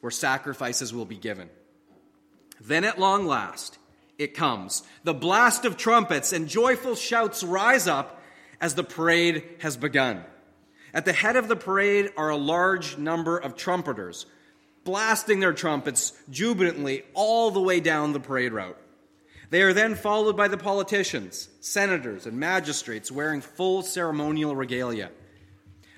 where 0.02 0.10
sacrifices 0.10 0.92
will 0.92 1.06
be 1.06 1.16
given. 1.16 1.48
Then 2.60 2.84
at 2.84 2.98
long 2.98 3.26
last, 3.26 3.77
it 4.18 4.34
comes. 4.34 4.82
The 5.04 5.14
blast 5.14 5.64
of 5.64 5.76
trumpets 5.76 6.32
and 6.32 6.48
joyful 6.48 6.96
shouts 6.96 7.42
rise 7.42 7.86
up 7.86 8.20
as 8.60 8.74
the 8.74 8.84
parade 8.84 9.44
has 9.60 9.76
begun. 9.76 10.24
At 10.92 11.04
the 11.04 11.12
head 11.12 11.36
of 11.36 11.48
the 11.48 11.56
parade 11.56 12.10
are 12.16 12.30
a 12.30 12.36
large 12.36 12.98
number 12.98 13.38
of 13.38 13.56
trumpeters, 13.56 14.26
blasting 14.84 15.40
their 15.40 15.52
trumpets 15.52 16.12
jubilantly 16.30 17.04
all 17.14 17.50
the 17.50 17.60
way 17.60 17.78
down 17.78 18.12
the 18.12 18.20
parade 18.20 18.52
route. 18.52 18.78
They 19.50 19.62
are 19.62 19.72
then 19.72 19.94
followed 19.94 20.36
by 20.36 20.48
the 20.48 20.58
politicians, 20.58 21.48
senators, 21.60 22.26
and 22.26 22.38
magistrates 22.38 23.10
wearing 23.10 23.40
full 23.40 23.82
ceremonial 23.82 24.54
regalia. 24.54 25.10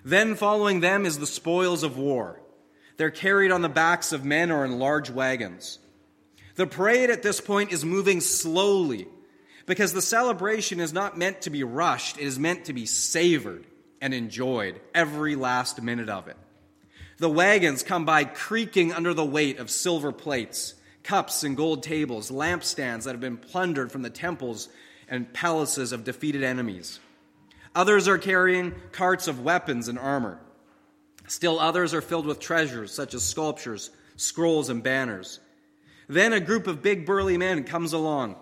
Then 0.04 0.34
following 0.34 0.80
them 0.80 1.04
is 1.04 1.18
the 1.18 1.26
spoils 1.26 1.82
of 1.82 1.98
war. 1.98 2.40
They're 2.96 3.10
carried 3.10 3.50
on 3.50 3.62
the 3.62 3.68
backs 3.68 4.12
of 4.12 4.24
men 4.24 4.50
or 4.50 4.64
in 4.64 4.78
large 4.78 5.10
wagons. 5.10 5.78
The 6.56 6.66
parade 6.66 7.10
at 7.10 7.22
this 7.22 7.40
point 7.40 7.72
is 7.72 7.84
moving 7.84 8.20
slowly 8.20 9.06
because 9.66 9.92
the 9.92 10.02
celebration 10.02 10.80
is 10.80 10.92
not 10.92 11.16
meant 11.16 11.42
to 11.42 11.50
be 11.50 11.62
rushed, 11.62 12.18
it 12.18 12.24
is 12.24 12.38
meant 12.38 12.64
to 12.64 12.72
be 12.72 12.86
savored 12.86 13.64
and 14.00 14.12
enjoyed 14.12 14.80
every 14.94 15.36
last 15.36 15.80
minute 15.80 16.08
of 16.08 16.28
it. 16.28 16.36
The 17.18 17.28
wagons 17.28 17.82
come 17.82 18.04
by 18.04 18.24
creaking 18.24 18.92
under 18.92 19.12
the 19.12 19.24
weight 19.24 19.58
of 19.58 19.70
silver 19.70 20.10
plates, 20.10 20.74
cups 21.02 21.44
and 21.44 21.56
gold 21.56 21.82
tables, 21.82 22.30
lampstands 22.30 23.04
that 23.04 23.12
have 23.12 23.20
been 23.20 23.36
plundered 23.36 23.92
from 23.92 24.02
the 24.02 24.10
temples 24.10 24.68
and 25.06 25.32
palaces 25.32 25.92
of 25.92 26.04
defeated 26.04 26.42
enemies. 26.42 26.98
Others 27.74 28.08
are 28.08 28.18
carrying 28.18 28.74
carts 28.92 29.28
of 29.28 29.44
weapons 29.44 29.88
and 29.88 29.98
armor. 29.98 30.40
Still 31.28 31.60
others 31.60 31.94
are 31.94 32.00
filled 32.00 32.26
with 32.26 32.40
treasures 32.40 32.92
such 32.92 33.14
as 33.14 33.22
sculptures, 33.22 33.90
scrolls, 34.16 34.68
and 34.68 34.82
banners. 34.82 35.40
Then 36.10 36.32
a 36.32 36.40
group 36.40 36.66
of 36.66 36.82
big 36.82 37.06
burly 37.06 37.38
men 37.38 37.62
comes 37.62 37.92
along, 37.92 38.34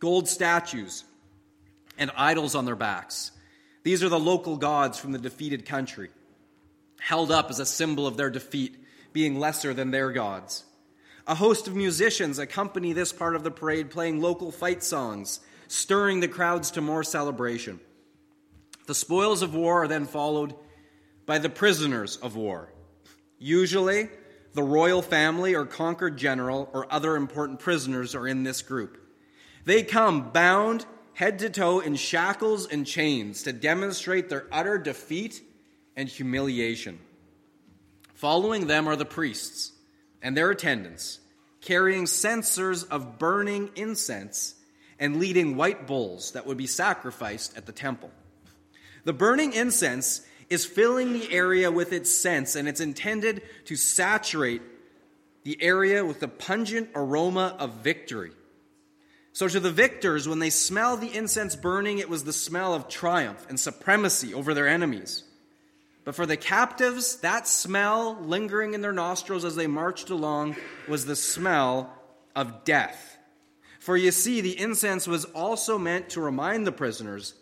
gold 0.00 0.28
statues 0.28 1.04
and 1.96 2.10
idols 2.16 2.56
on 2.56 2.64
their 2.64 2.74
backs. 2.74 3.30
These 3.84 4.02
are 4.02 4.08
the 4.08 4.18
local 4.18 4.56
gods 4.56 4.98
from 4.98 5.12
the 5.12 5.20
defeated 5.20 5.64
country, 5.64 6.10
held 6.98 7.30
up 7.30 7.50
as 7.50 7.60
a 7.60 7.66
symbol 7.66 8.08
of 8.08 8.16
their 8.16 8.30
defeat, 8.30 8.74
being 9.12 9.38
lesser 9.38 9.72
than 9.72 9.92
their 9.92 10.10
gods. 10.10 10.64
A 11.28 11.36
host 11.36 11.68
of 11.68 11.76
musicians 11.76 12.40
accompany 12.40 12.92
this 12.92 13.12
part 13.12 13.36
of 13.36 13.44
the 13.44 13.50
parade, 13.52 13.90
playing 13.90 14.20
local 14.20 14.50
fight 14.50 14.82
songs, 14.82 15.38
stirring 15.68 16.18
the 16.18 16.26
crowds 16.26 16.72
to 16.72 16.80
more 16.80 17.04
celebration. 17.04 17.78
The 18.86 18.94
spoils 18.96 19.40
of 19.40 19.54
war 19.54 19.84
are 19.84 19.88
then 19.88 20.06
followed 20.06 20.56
by 21.26 21.38
the 21.38 21.48
prisoners 21.48 22.16
of 22.16 22.34
war. 22.34 22.72
Usually, 23.38 24.08
the 24.54 24.62
royal 24.62 25.02
family 25.02 25.54
or 25.54 25.66
conquered 25.66 26.16
general 26.16 26.70
or 26.72 26.92
other 26.92 27.16
important 27.16 27.58
prisoners 27.58 28.14
are 28.14 28.26
in 28.26 28.44
this 28.44 28.62
group. 28.62 28.98
They 29.64 29.82
come 29.82 30.30
bound 30.30 30.86
head 31.14 31.38
to 31.40 31.50
toe 31.50 31.80
in 31.80 31.96
shackles 31.96 32.66
and 32.66 32.86
chains 32.86 33.42
to 33.44 33.52
demonstrate 33.52 34.28
their 34.28 34.46
utter 34.50 34.78
defeat 34.78 35.42
and 35.96 36.08
humiliation. 36.08 36.98
Following 38.14 38.66
them 38.66 38.88
are 38.88 38.96
the 38.96 39.04
priests 39.04 39.72
and 40.22 40.36
their 40.36 40.50
attendants, 40.50 41.20
carrying 41.60 42.06
censers 42.06 42.84
of 42.84 43.18
burning 43.18 43.70
incense 43.76 44.54
and 44.98 45.18
leading 45.18 45.56
white 45.56 45.86
bulls 45.86 46.32
that 46.32 46.46
would 46.46 46.56
be 46.56 46.66
sacrificed 46.66 47.56
at 47.56 47.66
the 47.66 47.72
temple. 47.72 48.10
The 49.04 49.12
burning 49.12 49.52
incense 49.52 50.24
is 50.50 50.66
filling 50.66 51.12
the 51.12 51.32
area 51.32 51.70
with 51.70 51.92
its 51.92 52.14
scents, 52.14 52.56
and 52.56 52.68
it's 52.68 52.80
intended 52.80 53.42
to 53.66 53.76
saturate 53.76 54.62
the 55.42 55.62
area 55.62 56.04
with 56.04 56.20
the 56.20 56.28
pungent 56.28 56.90
aroma 56.94 57.56
of 57.58 57.74
victory. 57.74 58.32
So, 59.32 59.48
to 59.48 59.58
the 59.58 59.70
victors, 59.70 60.28
when 60.28 60.38
they 60.38 60.50
smell 60.50 60.96
the 60.96 61.12
incense 61.12 61.56
burning, 61.56 61.98
it 61.98 62.08
was 62.08 62.24
the 62.24 62.32
smell 62.32 62.72
of 62.72 62.88
triumph 62.88 63.44
and 63.48 63.58
supremacy 63.58 64.32
over 64.32 64.54
their 64.54 64.68
enemies. 64.68 65.24
But 66.04 66.14
for 66.14 66.26
the 66.26 66.36
captives, 66.36 67.16
that 67.16 67.48
smell 67.48 68.16
lingering 68.20 68.74
in 68.74 68.80
their 68.80 68.92
nostrils 68.92 69.44
as 69.44 69.56
they 69.56 69.66
marched 69.66 70.10
along 70.10 70.56
was 70.86 71.06
the 71.06 71.16
smell 71.16 71.92
of 72.36 72.64
death. 72.64 73.18
For 73.80 73.96
you 73.96 74.12
see, 74.12 74.40
the 74.40 74.58
incense 74.58 75.06
was 75.06 75.24
also 75.26 75.78
meant 75.78 76.10
to 76.10 76.20
remind 76.20 76.66
the 76.66 76.72
prisoners 76.72 77.34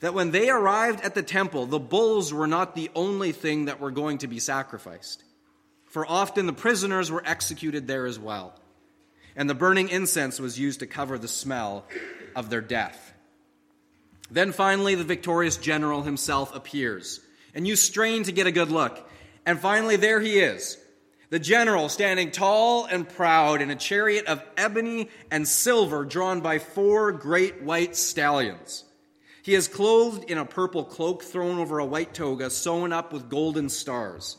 that 0.00 0.14
when 0.14 0.30
they 0.30 0.50
arrived 0.50 1.04
at 1.04 1.14
the 1.14 1.22
temple, 1.22 1.66
the 1.66 1.78
bulls 1.78 2.32
were 2.32 2.46
not 2.46 2.74
the 2.74 2.90
only 2.94 3.32
thing 3.32 3.66
that 3.66 3.80
were 3.80 3.90
going 3.90 4.18
to 4.18 4.26
be 4.26 4.38
sacrificed. 4.38 5.24
For 5.86 6.06
often 6.06 6.46
the 6.46 6.52
prisoners 6.52 7.10
were 7.10 7.22
executed 7.24 7.86
there 7.86 8.06
as 8.06 8.18
well 8.18 8.54
and 9.36 9.48
the 9.48 9.54
burning 9.54 9.88
incense 9.88 10.40
was 10.40 10.58
used 10.58 10.80
to 10.80 10.86
cover 10.86 11.18
the 11.18 11.28
smell 11.28 11.86
of 12.34 12.50
their 12.50 12.60
death. 12.60 13.12
Then 14.30 14.52
finally, 14.52 14.94
the 14.94 15.04
victorious 15.04 15.56
general 15.56 16.02
himself 16.02 16.54
appears, 16.54 17.20
and 17.54 17.66
you 17.66 17.76
strain 17.76 18.24
to 18.24 18.32
get 18.32 18.46
a 18.46 18.52
good 18.52 18.70
look. 18.70 19.08
And 19.44 19.58
finally, 19.58 19.96
there 19.96 20.20
he 20.20 20.38
is, 20.38 20.76
the 21.30 21.38
general 21.38 21.88
standing 21.88 22.30
tall 22.30 22.84
and 22.84 23.08
proud 23.08 23.62
in 23.62 23.70
a 23.70 23.76
chariot 23.76 24.26
of 24.26 24.42
ebony 24.56 25.08
and 25.30 25.46
silver 25.48 26.04
drawn 26.04 26.40
by 26.40 26.58
four 26.58 27.12
great 27.12 27.62
white 27.62 27.96
stallions. 27.96 28.84
He 29.50 29.56
is 29.56 29.66
clothed 29.66 30.30
in 30.30 30.38
a 30.38 30.44
purple 30.44 30.84
cloak 30.84 31.24
thrown 31.24 31.58
over 31.58 31.80
a 31.80 31.84
white 31.84 32.14
toga 32.14 32.50
sewn 32.50 32.92
up 32.92 33.12
with 33.12 33.28
golden 33.28 33.68
stars. 33.68 34.36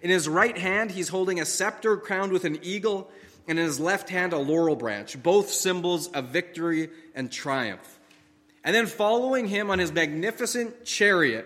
In 0.00 0.08
his 0.08 0.26
right 0.26 0.56
hand, 0.56 0.90
he's 0.90 1.10
holding 1.10 1.38
a 1.38 1.44
scepter 1.44 1.98
crowned 1.98 2.32
with 2.32 2.46
an 2.46 2.58
eagle 2.62 3.10
and 3.46 3.58
in 3.58 3.66
his 3.66 3.78
left 3.78 4.08
hand 4.08 4.32
a 4.32 4.38
laurel 4.38 4.74
branch, 4.74 5.22
both 5.22 5.50
symbols 5.50 6.08
of 6.12 6.28
victory 6.28 6.88
and 7.14 7.30
triumph. 7.30 7.98
And 8.64 8.74
then 8.74 8.86
following 8.86 9.48
him 9.48 9.70
on 9.70 9.80
his 9.80 9.92
magnificent 9.92 10.82
chariot 10.86 11.44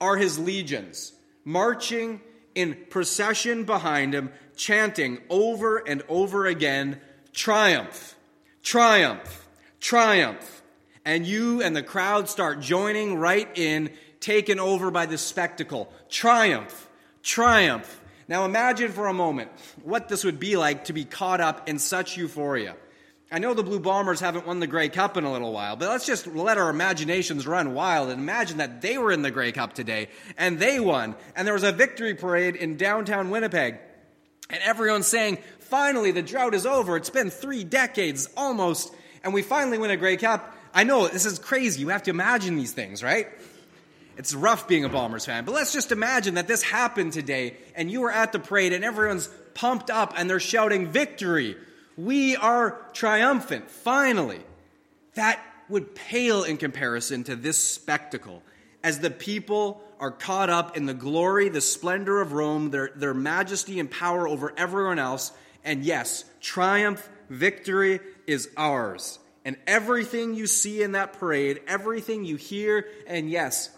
are 0.00 0.16
his 0.16 0.36
legions, 0.36 1.12
marching 1.44 2.20
in 2.56 2.76
procession 2.90 3.62
behind 3.62 4.12
him, 4.12 4.32
chanting 4.56 5.20
over 5.28 5.76
and 5.76 6.02
over 6.08 6.46
again, 6.46 7.00
Triumph, 7.32 8.16
triumph, 8.64 9.48
triumph. 9.78 10.59
And 11.04 11.26
you 11.26 11.62
and 11.62 11.74
the 11.74 11.82
crowd 11.82 12.28
start 12.28 12.60
joining 12.60 13.16
right 13.16 13.48
in, 13.56 13.90
taken 14.20 14.60
over 14.60 14.90
by 14.90 15.06
the 15.06 15.18
spectacle. 15.18 15.92
Triumph, 16.08 16.88
triumph, 17.22 18.00
now 18.30 18.44
imagine 18.44 18.92
for 18.92 19.08
a 19.08 19.12
moment 19.12 19.50
what 19.82 20.08
this 20.08 20.22
would 20.22 20.38
be 20.38 20.56
like 20.56 20.84
to 20.84 20.92
be 20.92 21.04
caught 21.04 21.40
up 21.40 21.68
in 21.68 21.80
such 21.80 22.16
euphoria. 22.16 22.76
I 23.32 23.40
know 23.40 23.54
the 23.54 23.64
Blue 23.64 23.80
Bombers 23.80 24.20
haven't 24.20 24.46
won 24.46 24.60
the 24.60 24.68
Grey 24.68 24.88
Cup 24.88 25.16
in 25.16 25.24
a 25.24 25.32
little 25.32 25.52
while, 25.52 25.74
but 25.74 25.88
let's 25.88 26.06
just 26.06 26.28
let 26.28 26.56
our 26.56 26.70
imaginations 26.70 27.44
run 27.44 27.74
wild 27.74 28.08
and 28.08 28.20
imagine 28.20 28.58
that 28.58 28.82
they 28.82 28.98
were 28.98 29.10
in 29.10 29.22
the 29.22 29.32
Grey 29.32 29.50
Cup 29.50 29.72
today 29.72 30.10
and 30.38 30.60
they 30.60 30.78
won. 30.78 31.16
And 31.34 31.44
there 31.44 31.54
was 31.54 31.64
a 31.64 31.72
victory 31.72 32.14
parade 32.14 32.54
in 32.54 32.76
downtown 32.76 33.30
Winnipeg. 33.30 33.78
And 34.48 34.62
everyone's 34.62 35.08
saying, 35.08 35.38
finally, 35.58 36.12
the 36.12 36.22
drought 36.22 36.54
is 36.54 36.66
over. 36.66 36.96
It's 36.96 37.10
been 37.10 37.30
three 37.30 37.64
decades 37.64 38.28
almost, 38.36 38.94
and 39.24 39.34
we 39.34 39.42
finally 39.42 39.78
win 39.78 39.90
a 39.90 39.96
Grey 39.96 40.16
Cup. 40.16 40.56
I 40.72 40.84
know 40.84 41.08
this 41.08 41.26
is 41.26 41.38
crazy. 41.38 41.80
You 41.80 41.88
have 41.88 42.04
to 42.04 42.10
imagine 42.10 42.56
these 42.56 42.72
things, 42.72 43.02
right? 43.02 43.28
It's 44.16 44.34
rough 44.34 44.68
being 44.68 44.84
a 44.84 44.88
Bombers 44.88 45.24
fan, 45.24 45.44
but 45.44 45.54
let's 45.54 45.72
just 45.72 45.92
imagine 45.92 46.34
that 46.34 46.46
this 46.46 46.62
happened 46.62 47.12
today 47.12 47.56
and 47.74 47.90
you 47.90 48.02
were 48.02 48.12
at 48.12 48.32
the 48.32 48.38
parade 48.38 48.72
and 48.72 48.84
everyone's 48.84 49.28
pumped 49.54 49.90
up 49.90 50.14
and 50.16 50.28
they're 50.28 50.40
shouting 50.40 50.88
victory. 50.88 51.56
We 51.96 52.36
are 52.36 52.80
triumphant, 52.92 53.70
finally. 53.70 54.40
That 55.14 55.40
would 55.68 55.94
pale 55.94 56.44
in 56.44 56.56
comparison 56.56 57.24
to 57.24 57.36
this 57.36 57.62
spectacle 57.62 58.42
as 58.82 59.00
the 59.00 59.10
people 59.10 59.82
are 59.98 60.10
caught 60.10 60.50
up 60.50 60.76
in 60.76 60.86
the 60.86 60.94
glory, 60.94 61.48
the 61.48 61.60
splendor 61.60 62.20
of 62.20 62.32
Rome, 62.32 62.70
their, 62.70 62.90
their 62.94 63.14
majesty 63.14 63.78
and 63.78 63.90
power 63.90 64.26
over 64.26 64.52
everyone 64.56 64.98
else. 64.98 65.32
And 65.64 65.84
yes, 65.84 66.24
triumph, 66.40 67.08
victory 67.28 68.00
is 68.26 68.48
ours. 68.56 69.18
And 69.44 69.56
everything 69.66 70.34
you 70.34 70.46
see 70.46 70.82
in 70.82 70.92
that 70.92 71.14
parade, 71.14 71.60
everything 71.66 72.24
you 72.24 72.36
hear, 72.36 72.86
and 73.06 73.30
yes, 73.30 73.70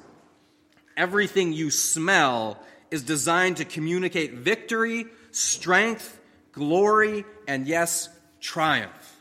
Everything 0.96 1.53
you 1.53 1.70
smell 1.70 2.59
is 2.90 3.03
designed 3.03 3.59
to 3.59 3.64
communicate 3.64 4.35
victory, 4.35 5.07
strength, 5.31 6.20
glory, 6.53 7.25
and 7.48 7.66
yes, 7.66 8.09
triumph. 8.40 9.20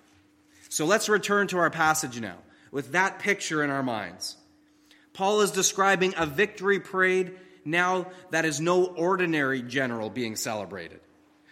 So 0.70 0.86
let's 0.86 1.10
return 1.10 1.48
to 1.48 1.58
our 1.60 1.70
passage 1.70 2.20
now 2.20 2.38
with 2.72 2.92
that 2.92 3.20
picture 3.20 3.64
in 3.64 3.70
our 3.70 3.84
minds. 3.84 4.36
Paul 5.14 5.42
is 5.42 5.52
describing 5.52 6.14
a 6.18 6.26
victory 6.26 6.80
parade 6.80 7.38
now 7.64 8.08
that 8.32 8.46
is 8.46 8.60
no 8.60 8.86
ordinary 8.86 9.62
general 9.62 10.10
being 10.10 10.36
celebrated. 10.36 11.00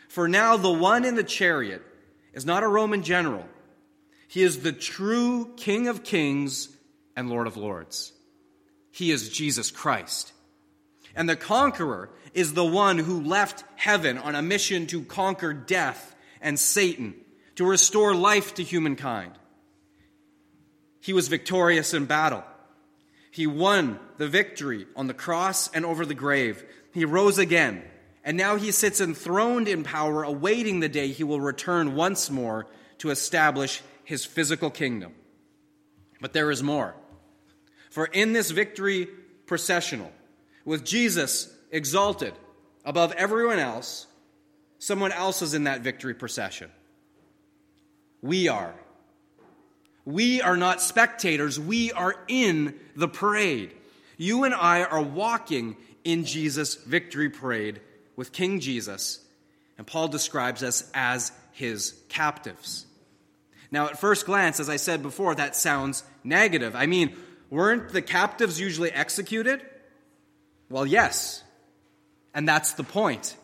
For 0.07 0.27
now, 0.27 0.57
the 0.57 0.71
one 0.71 1.05
in 1.05 1.15
the 1.15 1.23
chariot 1.23 1.83
is 2.33 2.45
not 2.45 2.63
a 2.63 2.67
Roman 2.67 3.03
general, 3.03 3.45
he 4.29 4.43
is 4.43 4.59
the 4.59 4.71
true 4.71 5.55
King 5.57 5.87
of 5.87 6.03
kings 6.03 6.69
and 7.15 7.31
Lord 7.31 7.47
of 7.47 7.57
lords. 7.57 8.13
He 8.91 9.09
is 9.09 9.29
Jesus 9.29 9.71
Christ. 9.71 10.31
And 11.15 11.27
the 11.27 11.35
conqueror 11.35 12.11
is 12.35 12.53
the 12.53 12.63
one 12.63 12.99
who 12.99 13.21
left 13.21 13.63
heaven 13.75 14.19
on 14.19 14.35
a 14.35 14.43
mission 14.43 14.85
to 14.87 15.01
conquer 15.01 15.51
death 15.51 16.15
and 16.41 16.59
Satan, 16.59 17.15
to 17.55 17.65
restore 17.65 18.13
life 18.13 18.53
to 18.53 18.63
humankind. 18.63 19.31
He 21.01 21.11
was 21.11 21.27
victorious 21.27 21.95
in 21.95 22.05
battle. 22.05 22.43
He 23.31 23.47
won 23.47 23.99
the 24.19 24.27
victory 24.27 24.85
on 24.95 25.07
the 25.07 25.15
cross 25.15 25.71
and 25.71 25.87
over 25.87 26.05
the 26.05 26.13
grave. 26.13 26.63
He 26.93 27.03
rose 27.03 27.39
again, 27.39 27.81
and 28.23 28.37
now 28.37 28.57
he 28.57 28.71
sits 28.71 29.01
enthroned 29.01 29.67
in 29.67 29.81
power, 29.81 30.21
awaiting 30.21 30.81
the 30.81 30.87
day 30.89 31.07
he 31.07 31.23
will 31.23 31.41
return 31.41 31.95
once 31.95 32.29
more 32.29 32.67
to 32.99 33.09
establish 33.09 33.81
his 34.09 34.25
physical 34.25 34.71
kingdom. 34.71 35.13
But 36.19 36.33
there 36.33 36.49
is 36.49 36.63
more. 36.63 36.95
For 37.91 38.05
in 38.05 38.33
this 38.33 38.49
victory 38.49 39.07
processional, 39.45 40.11
with 40.65 40.83
Jesus 40.83 41.47
exalted 41.69 42.33
above 42.83 43.11
everyone 43.11 43.59
else, 43.59 44.07
someone 44.79 45.11
else 45.11 45.43
is 45.43 45.53
in 45.53 45.65
that 45.65 45.81
victory 45.81 46.15
procession. 46.15 46.71
We 48.23 48.47
are. 48.47 48.73
We 50.05 50.41
are 50.41 50.57
not 50.57 50.81
spectators, 50.81 51.59
we 51.59 51.91
are 51.91 52.15
in 52.27 52.79
the 52.95 53.07
parade. 53.07 53.75
You 54.17 54.43
and 54.43 54.55
I 54.55 54.85
are 54.85 55.03
walking 55.03 55.77
in 56.03 56.25
Jesus' 56.25 56.73
victory 56.73 57.29
parade 57.29 57.79
with 58.15 58.31
King 58.31 58.59
Jesus, 58.59 59.23
and 59.77 59.85
Paul 59.85 60.07
describes 60.07 60.63
us 60.63 60.89
as 60.95 61.31
his 61.51 61.93
captives. 62.09 62.87
Now, 63.71 63.87
at 63.87 63.99
first 63.99 64.25
glance, 64.25 64.59
as 64.59 64.69
I 64.69 64.77
said 64.77 65.03
before, 65.03 65.35
that 65.35 65.55
sounds 65.55 66.03
negative. 66.23 66.75
I 66.75 66.85
mean, 66.85 67.15
Weren't 67.49 67.89
the 67.89 68.01
captives 68.01 68.59
usually 68.59 68.91
executed? 68.91 69.61
Well, 70.69 70.85
yes. 70.85 71.43
And 72.33 72.47
that's 72.47 72.73
the 72.73 72.83
point. 72.83 73.35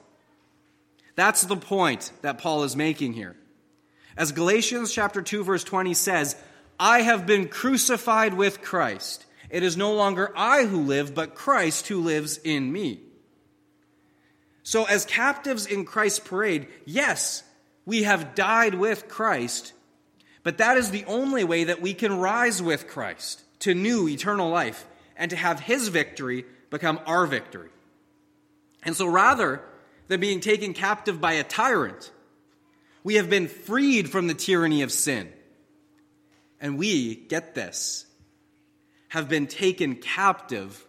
That's 1.15 1.43
the 1.43 1.57
point 1.57 2.11
that 2.21 2.37
Paul 2.37 2.63
is 2.63 2.75
making 2.75 3.13
here. 3.13 3.35
As 4.15 4.31
Galatians 4.31 4.93
chapter 4.93 5.21
2 5.21 5.43
verse 5.43 5.63
20 5.63 5.93
says, 5.93 6.35
I 6.79 7.01
have 7.01 7.25
been 7.25 7.47
crucified 7.47 8.33
with 8.33 8.61
Christ. 8.61 9.25
It 9.49 9.63
is 9.63 9.77
no 9.77 9.93
longer 9.93 10.31
I 10.35 10.65
who 10.65 10.81
live, 10.81 11.15
but 11.15 11.35
Christ 11.35 11.87
who 11.87 12.01
lives 12.01 12.37
in 12.37 12.71
me. 12.71 12.99
So 14.63 14.85
as 14.85 15.05
captives 15.05 15.65
in 15.65 15.85
Christ's 15.85 16.19
parade, 16.19 16.67
yes, 16.85 17.43
we 17.85 18.03
have 18.03 18.35
died 18.35 18.75
with 18.75 19.07
Christ, 19.07 19.73
but 20.45 20.59
that 20.59 20.77
is 20.77 20.91
the 20.91 21.05
only 21.05 21.43
way 21.43 21.63
that 21.63 21.81
we 21.81 21.95
can 21.95 22.19
rise 22.19 22.61
with 22.61 22.87
Christ 22.87 23.41
to 23.61 23.73
new 23.73 24.07
eternal 24.07 24.51
life 24.51 24.85
and 25.17 25.31
to 25.31 25.35
have 25.35 25.59
his 25.59 25.87
victory 25.87 26.45
become 26.69 26.99
our 27.07 27.25
victory. 27.25 27.69
And 28.83 28.95
so 28.95 29.07
rather 29.07 29.63
than 30.07 30.19
being 30.19 30.41
taken 30.41 30.75
captive 30.75 31.19
by 31.19 31.33
a 31.33 31.43
tyrant, 31.43 32.11
we 33.03 33.15
have 33.15 33.27
been 33.27 33.47
freed 33.47 34.11
from 34.11 34.27
the 34.27 34.35
tyranny 34.35 34.83
of 34.83 34.91
sin. 34.91 35.33
And 36.61 36.77
we, 36.77 37.15
get 37.15 37.55
this, 37.55 38.05
have 39.07 39.27
been 39.27 39.47
taken 39.47 39.95
captive 39.95 40.85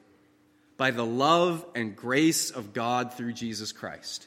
by 0.77 0.91
the 0.91 1.07
love 1.07 1.65
and 1.75 1.97
grace 1.97 2.51
of 2.51 2.75
God 2.75 3.15
through 3.15 3.33
Jesus 3.33 3.73
Christ. 3.73 4.27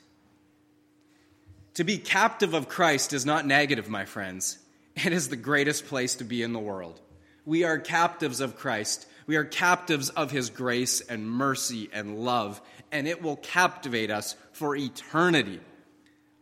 To 1.76 1.84
be 1.84 2.00
captive 2.00 2.56
of 2.56 2.68
Christ 2.68 3.14
is 3.14 3.28
not 3.28 3.46
negative, 3.46 3.90
my 3.90 4.06
friends. 4.06 4.58
It 5.06 5.14
is 5.14 5.30
the 5.30 5.38
greatest 5.38 5.86
place 5.86 6.16
to 6.16 6.24
be 6.24 6.44
in 6.44 6.54
the 6.54 6.60
world. 6.60 7.00
We 7.46 7.64
are 7.64 7.80
captives 7.80 8.42
of 8.42 8.58
Christ. 8.58 9.06
We 9.28 9.38
are 9.38 9.46
captives 9.46 10.10
of 10.10 10.32
his 10.32 10.50
grace 10.50 11.00
and 11.02 11.30
mercy 11.30 11.90
and 11.94 12.20
love, 12.20 12.60
and 12.92 13.08
it 13.08 13.22
will 13.22 13.38
captivate 13.38 14.12
us 14.12 14.36
for 14.52 14.76
eternity. 14.76 15.62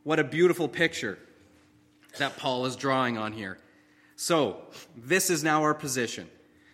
What 0.03 0.19
a 0.19 0.23
beautiful 0.23 0.67
picture 0.67 1.19
that 2.17 2.37
Paul 2.37 2.65
is 2.65 2.75
drawing 2.75 3.17
on 3.17 3.33
here. 3.33 3.59
So, 4.15 4.57
this 4.95 5.29
is 5.29 5.43
now 5.43 5.61
our 5.63 5.75
position 5.75 6.27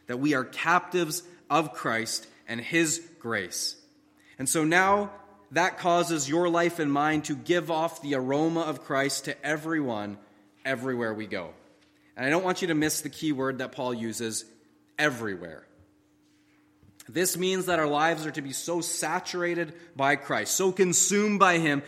that 0.07 0.17
we 0.17 0.35
are 0.35 0.45
captives 0.45 1.23
of 1.49 1.73
Christ 1.73 2.27
and 2.47 2.61
His 2.61 3.01
grace. 3.19 3.75
And 4.39 4.47
so 4.47 4.63
now 4.63 5.11
that 5.51 5.79
causes 5.79 6.29
your 6.29 6.49
life 6.49 6.79
and 6.79 6.91
mine 6.91 7.21
to 7.23 7.35
give 7.35 7.69
off 7.69 8.01
the 8.01 8.15
aroma 8.15 8.61
of 8.61 8.83
Christ 8.83 9.25
to 9.25 9.45
everyone, 9.45 10.17
everywhere 10.65 11.13
we 11.13 11.27
go. 11.27 11.53
And 12.15 12.25
I 12.25 12.29
don't 12.29 12.43
want 12.43 12.61
you 12.61 12.67
to 12.69 12.75
miss 12.75 13.01
the 13.01 13.09
key 13.09 13.31
word 13.31 13.57
that 13.57 13.71
Paul 13.71 13.93
uses 13.93 14.45
everywhere. 14.97 15.65
This 17.09 17.37
means 17.37 17.65
that 17.65 17.79
our 17.79 17.87
lives 17.87 18.25
are 18.25 18.31
to 18.31 18.41
be 18.41 18.53
so 18.53 18.81
saturated 18.81 19.73
by 19.95 20.15
Christ, 20.15 20.55
so 20.55 20.71
consumed 20.71 21.39
by 21.39 21.57
Him, 21.57 21.83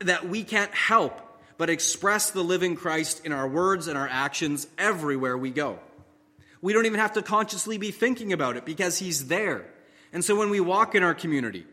that 0.00 0.28
we 0.28 0.44
can't 0.44 0.72
help 0.74 1.20
but 1.56 1.70
express 1.70 2.30
the 2.30 2.42
living 2.42 2.74
Christ 2.74 3.24
in 3.24 3.32
our 3.32 3.48
words 3.48 3.86
and 3.86 3.96
our 3.96 4.08
actions 4.08 4.66
everywhere 4.78 5.36
we 5.36 5.50
go. 5.50 5.78
We 6.62 6.72
don't 6.72 6.86
even 6.86 7.00
have 7.00 7.14
to 7.14 7.22
consciously 7.22 7.78
be 7.78 7.90
thinking 7.90 8.32
about 8.32 8.56
it 8.56 8.64
because 8.64 8.98
He's 8.98 9.28
there. 9.28 9.66
And 10.12 10.24
so 10.24 10.36
when 10.36 10.50
we 10.50 10.60
walk 10.60 10.94
in 10.94 11.02
our 11.02 11.14
community, 11.14 11.66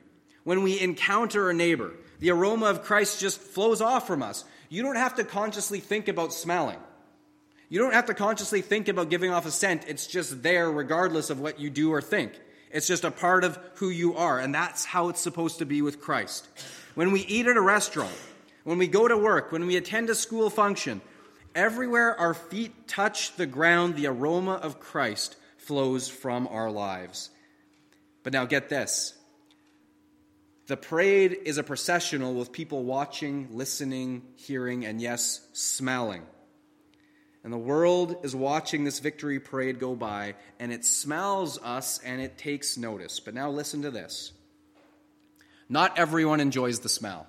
when 0.44 0.64
we 0.64 0.80
encounter 0.80 1.50
a 1.50 1.54
neighbor, 1.54 1.94
the 2.20 2.32
aroma 2.32 2.68
of 2.68 2.84
Christ 2.84 3.20
just 3.20 3.40
flows 3.40 3.82
off 3.82 4.08
from 4.08 4.24
us. 4.24 4.46
You 4.70 4.84
don't 4.84 4.96
have 4.96 5.16
to 5.16 5.24
consciously 5.24 5.80
think 5.80 6.08
about 6.08 6.34
smelling. 6.34 6.80
You 7.70 7.80
don't 7.80 7.94
have 7.94 8.06
to 8.06 8.14
consciously 8.14 8.62
think 8.62 8.88
about 8.88 9.10
giving 9.10 9.32
off 9.32 9.46
a 9.46 9.52
scent. 9.52 9.86
It's 9.88 10.08
just 10.08 10.42
there 10.42 10.72
regardless 10.72 11.30
of 11.30 11.40
what 11.40 11.60
you 11.60 11.70
do 11.70 11.92
or 11.92 12.02
think. 12.02 12.34
It's 12.72 12.88
just 12.88 13.04
a 13.04 13.12
part 13.12 13.44
of 13.44 13.60
who 13.76 13.90
you 13.90 14.16
are, 14.16 14.40
and 14.40 14.54
that's 14.54 14.86
how 14.86 15.10
it's 15.10 15.22
supposed 15.22 15.60
to 15.60 15.66
be 15.66 15.82
with 15.82 16.02
Christ. 16.02 16.48
When 16.96 17.12
we 17.12 17.22
eat 17.22 17.48
at 17.48 17.58
a 17.58 17.62
restaurant, 17.62 18.16
when 18.64 18.78
we 18.78 18.88
go 18.88 19.08
to 19.08 19.18
work, 19.18 19.52
when 19.52 19.68
we 19.68 19.78
attend 19.78 20.10
a 20.10 20.16
school 20.16 20.50
function, 20.50 21.02
everywhere 21.56 22.18
our 22.20 22.34
feet 22.34 22.88
touch 22.88 23.36
the 23.36 23.46
ground, 23.46 23.96
the 23.96 24.08
aroma 24.08 24.54
of 24.54 24.80
Christ 24.80 25.38
flows 25.58 26.10
from 26.10 26.48
our 26.48 26.70
lives. 26.72 27.30
But 28.24 28.34
now 28.34 28.46
get 28.46 28.70
this 28.70 29.14
the 30.68 30.78
parade 30.78 31.38
is 31.46 31.58
a 31.58 31.64
processional 31.64 32.34
with 32.34 32.52
people 32.52 32.84
watching, 32.84 33.48
listening, 33.54 34.24
hearing, 34.36 34.86
and 34.86 35.02
yes, 35.02 35.40
smelling. 35.54 36.24
And 37.48 37.54
the 37.54 37.58
world 37.58 38.18
is 38.24 38.36
watching 38.36 38.84
this 38.84 39.00
victory 39.00 39.40
parade 39.40 39.80
go 39.80 39.96
by, 39.96 40.36
and 40.60 40.70
it 40.70 40.84
smells 40.84 41.58
us 41.64 41.98
and 42.04 42.20
it 42.20 42.38
takes 42.38 42.76
notice. 42.76 43.22
But 43.22 43.36
now 43.36 43.50
listen 43.50 43.84
to 43.84 43.90
this. 43.90 44.34
Not 45.70 45.98
everyone 45.98 46.42
enjoys 46.42 46.82
the 46.82 46.90
smell. 46.90 47.26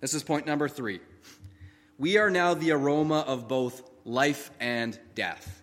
This 0.00 0.14
is 0.14 0.22
point 0.22 0.46
number 0.46 0.66
three. 0.66 1.00
We 1.98 2.16
are 2.16 2.30
now 2.30 2.54
the 2.54 2.70
aroma 2.70 3.18
of 3.18 3.48
both 3.48 3.82
life 4.06 4.50
and 4.58 4.98
death. 5.14 5.62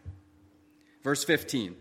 Verse 1.03 1.23
15 1.23 1.75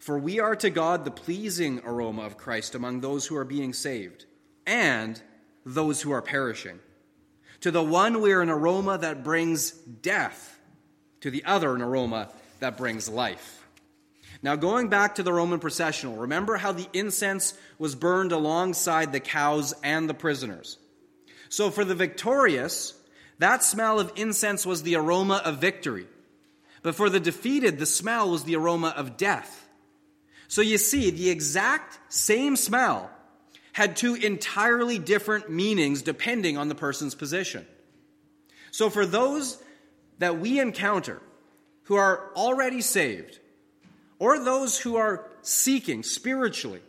For 0.00 0.18
we 0.18 0.38
are 0.38 0.56
to 0.56 0.68
God 0.68 1.06
the 1.06 1.10
pleasing 1.10 1.80
aroma 1.82 2.24
of 2.26 2.36
Christ 2.36 2.74
among 2.74 3.00
those 3.00 3.26
who 3.26 3.36
are 3.36 3.46
being 3.46 3.72
saved 3.72 4.26
and 4.66 5.18
those 5.64 6.02
who 6.02 6.12
are 6.12 6.20
perishing. 6.20 6.78
To 7.62 7.70
the 7.70 7.82
one, 7.82 8.20
we 8.20 8.32
are 8.32 8.42
an 8.42 8.50
aroma 8.50 8.98
that 8.98 9.24
brings 9.24 9.70
death. 9.70 10.58
To 11.22 11.30
the 11.30 11.44
other, 11.44 11.74
an 11.74 11.82
aroma 11.82 12.28
that 12.60 12.76
brings 12.76 13.08
life. 13.08 13.64
Now, 14.42 14.56
going 14.56 14.88
back 14.88 15.16
to 15.16 15.22
the 15.22 15.32
Roman 15.32 15.58
processional, 15.58 16.16
remember 16.16 16.56
how 16.56 16.72
the 16.72 16.88
incense 16.92 17.54
was 17.78 17.94
burned 17.94 18.32
alongside 18.32 19.12
the 19.12 19.20
cows 19.20 19.74
and 19.82 20.08
the 20.08 20.14
prisoners. 20.14 20.78
So, 21.48 21.70
for 21.70 21.84
the 21.84 21.94
victorious, 21.94 22.94
that 23.38 23.64
smell 23.64 23.98
of 23.98 24.12
incense 24.16 24.66
was 24.66 24.82
the 24.82 24.96
aroma 24.96 25.40
of 25.44 25.58
victory. 25.58 26.06
But 26.82 26.94
for 26.94 27.08
the 27.08 27.20
defeated, 27.20 27.78
the 27.78 27.86
smell 27.86 28.30
was 28.30 28.44
the 28.44 28.56
aroma 28.56 28.92
of 28.96 29.16
death. 29.16 29.66
So, 30.48 30.60
you 30.60 30.78
see, 30.78 31.10
the 31.10 31.30
exact 31.30 31.98
same 32.08 32.56
smell 32.56 33.10
had 33.76 33.94
two 33.94 34.14
entirely 34.14 34.98
different 34.98 35.50
meanings 35.50 36.00
depending 36.00 36.56
on 36.56 36.68
the 36.68 36.74
person's 36.74 37.14
position. 37.14 37.66
So, 38.70 38.88
for 38.88 39.04
those 39.04 39.62
that 40.16 40.38
we 40.38 40.60
encounter 40.60 41.20
who 41.82 41.96
are 41.96 42.30
already 42.34 42.80
saved, 42.80 43.38
or 44.18 44.38
those 44.38 44.78
who 44.78 44.96
are 44.96 45.28
seeking 45.42 46.02
spiritually, 46.02 46.80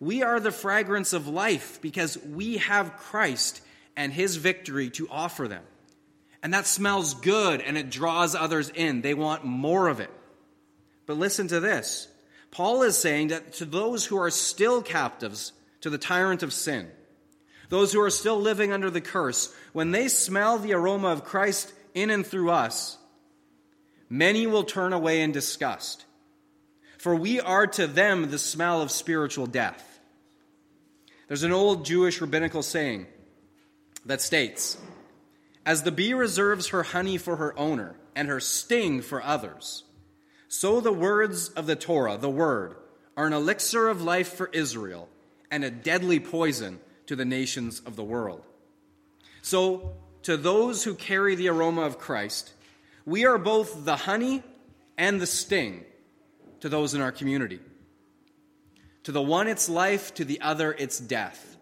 we 0.00 0.22
are 0.22 0.38
the 0.38 0.50
fragrance 0.50 1.14
of 1.14 1.28
life 1.28 1.80
because 1.80 2.18
we 2.18 2.58
have 2.58 2.98
Christ 2.98 3.62
and 3.96 4.12
his 4.12 4.36
victory 4.36 4.90
to 4.90 5.08
offer 5.10 5.48
them. 5.48 5.64
And 6.42 6.52
that 6.52 6.66
smells 6.66 7.14
good 7.14 7.62
and 7.62 7.78
it 7.78 7.88
draws 7.88 8.34
others 8.34 8.68
in. 8.68 9.00
They 9.00 9.14
want 9.14 9.46
more 9.46 9.88
of 9.88 9.98
it. 9.98 10.10
But 11.06 11.16
listen 11.16 11.48
to 11.48 11.60
this 11.60 12.08
Paul 12.50 12.82
is 12.82 12.98
saying 12.98 13.28
that 13.28 13.54
to 13.54 13.64
those 13.64 14.04
who 14.04 14.18
are 14.18 14.28
still 14.28 14.82
captives, 14.82 15.52
to 15.82 15.90
the 15.90 15.98
tyrant 15.98 16.42
of 16.42 16.52
sin. 16.52 16.90
Those 17.68 17.92
who 17.92 18.00
are 18.00 18.10
still 18.10 18.40
living 18.40 18.72
under 18.72 18.90
the 18.90 19.00
curse, 19.00 19.54
when 19.72 19.90
they 19.90 20.08
smell 20.08 20.58
the 20.58 20.74
aroma 20.74 21.08
of 21.08 21.24
Christ 21.24 21.72
in 21.94 22.10
and 22.10 22.26
through 22.26 22.50
us, 22.50 22.98
many 24.08 24.46
will 24.46 24.64
turn 24.64 24.92
away 24.92 25.22
in 25.22 25.32
disgust. 25.32 26.04
For 26.98 27.14
we 27.14 27.40
are 27.40 27.66
to 27.66 27.86
them 27.86 28.30
the 28.30 28.38
smell 28.38 28.80
of 28.80 28.90
spiritual 28.90 29.46
death. 29.46 30.00
There's 31.28 31.42
an 31.42 31.52
old 31.52 31.84
Jewish 31.84 32.20
rabbinical 32.20 32.62
saying 32.62 33.06
that 34.04 34.20
states 34.20 34.76
As 35.64 35.82
the 35.82 35.92
bee 35.92 36.14
reserves 36.14 36.68
her 36.68 36.82
honey 36.82 37.16
for 37.16 37.36
her 37.36 37.58
owner 37.58 37.96
and 38.14 38.28
her 38.28 38.40
sting 38.40 39.00
for 39.00 39.22
others, 39.22 39.84
so 40.46 40.80
the 40.80 40.92
words 40.92 41.48
of 41.48 41.66
the 41.66 41.74
Torah, 41.74 42.18
the 42.18 42.28
Word, 42.28 42.76
are 43.16 43.26
an 43.26 43.32
elixir 43.32 43.88
of 43.88 44.02
life 44.02 44.34
for 44.34 44.50
Israel 44.52 45.08
and 45.52 45.62
a 45.62 45.70
deadly 45.70 46.18
poison 46.18 46.80
to 47.06 47.14
the 47.14 47.26
nations 47.26 47.80
of 47.84 47.94
the 47.94 48.02
world. 48.02 48.42
So, 49.42 49.92
to 50.22 50.36
those 50.36 50.82
who 50.82 50.94
carry 50.94 51.34
the 51.34 51.48
aroma 51.48 51.82
of 51.82 51.98
Christ, 51.98 52.52
we 53.04 53.26
are 53.26 53.38
both 53.38 53.84
the 53.84 53.96
honey 53.96 54.42
and 54.96 55.20
the 55.20 55.26
sting 55.26 55.84
to 56.60 56.68
those 56.68 56.94
in 56.94 57.02
our 57.02 57.12
community. 57.12 57.60
To 59.04 59.12
the 59.12 59.20
one, 59.20 59.46
it's 59.46 59.68
life, 59.68 60.14
to 60.14 60.24
the 60.24 60.40
other, 60.40 60.74
it's 60.78 60.98
death. 60.98 61.56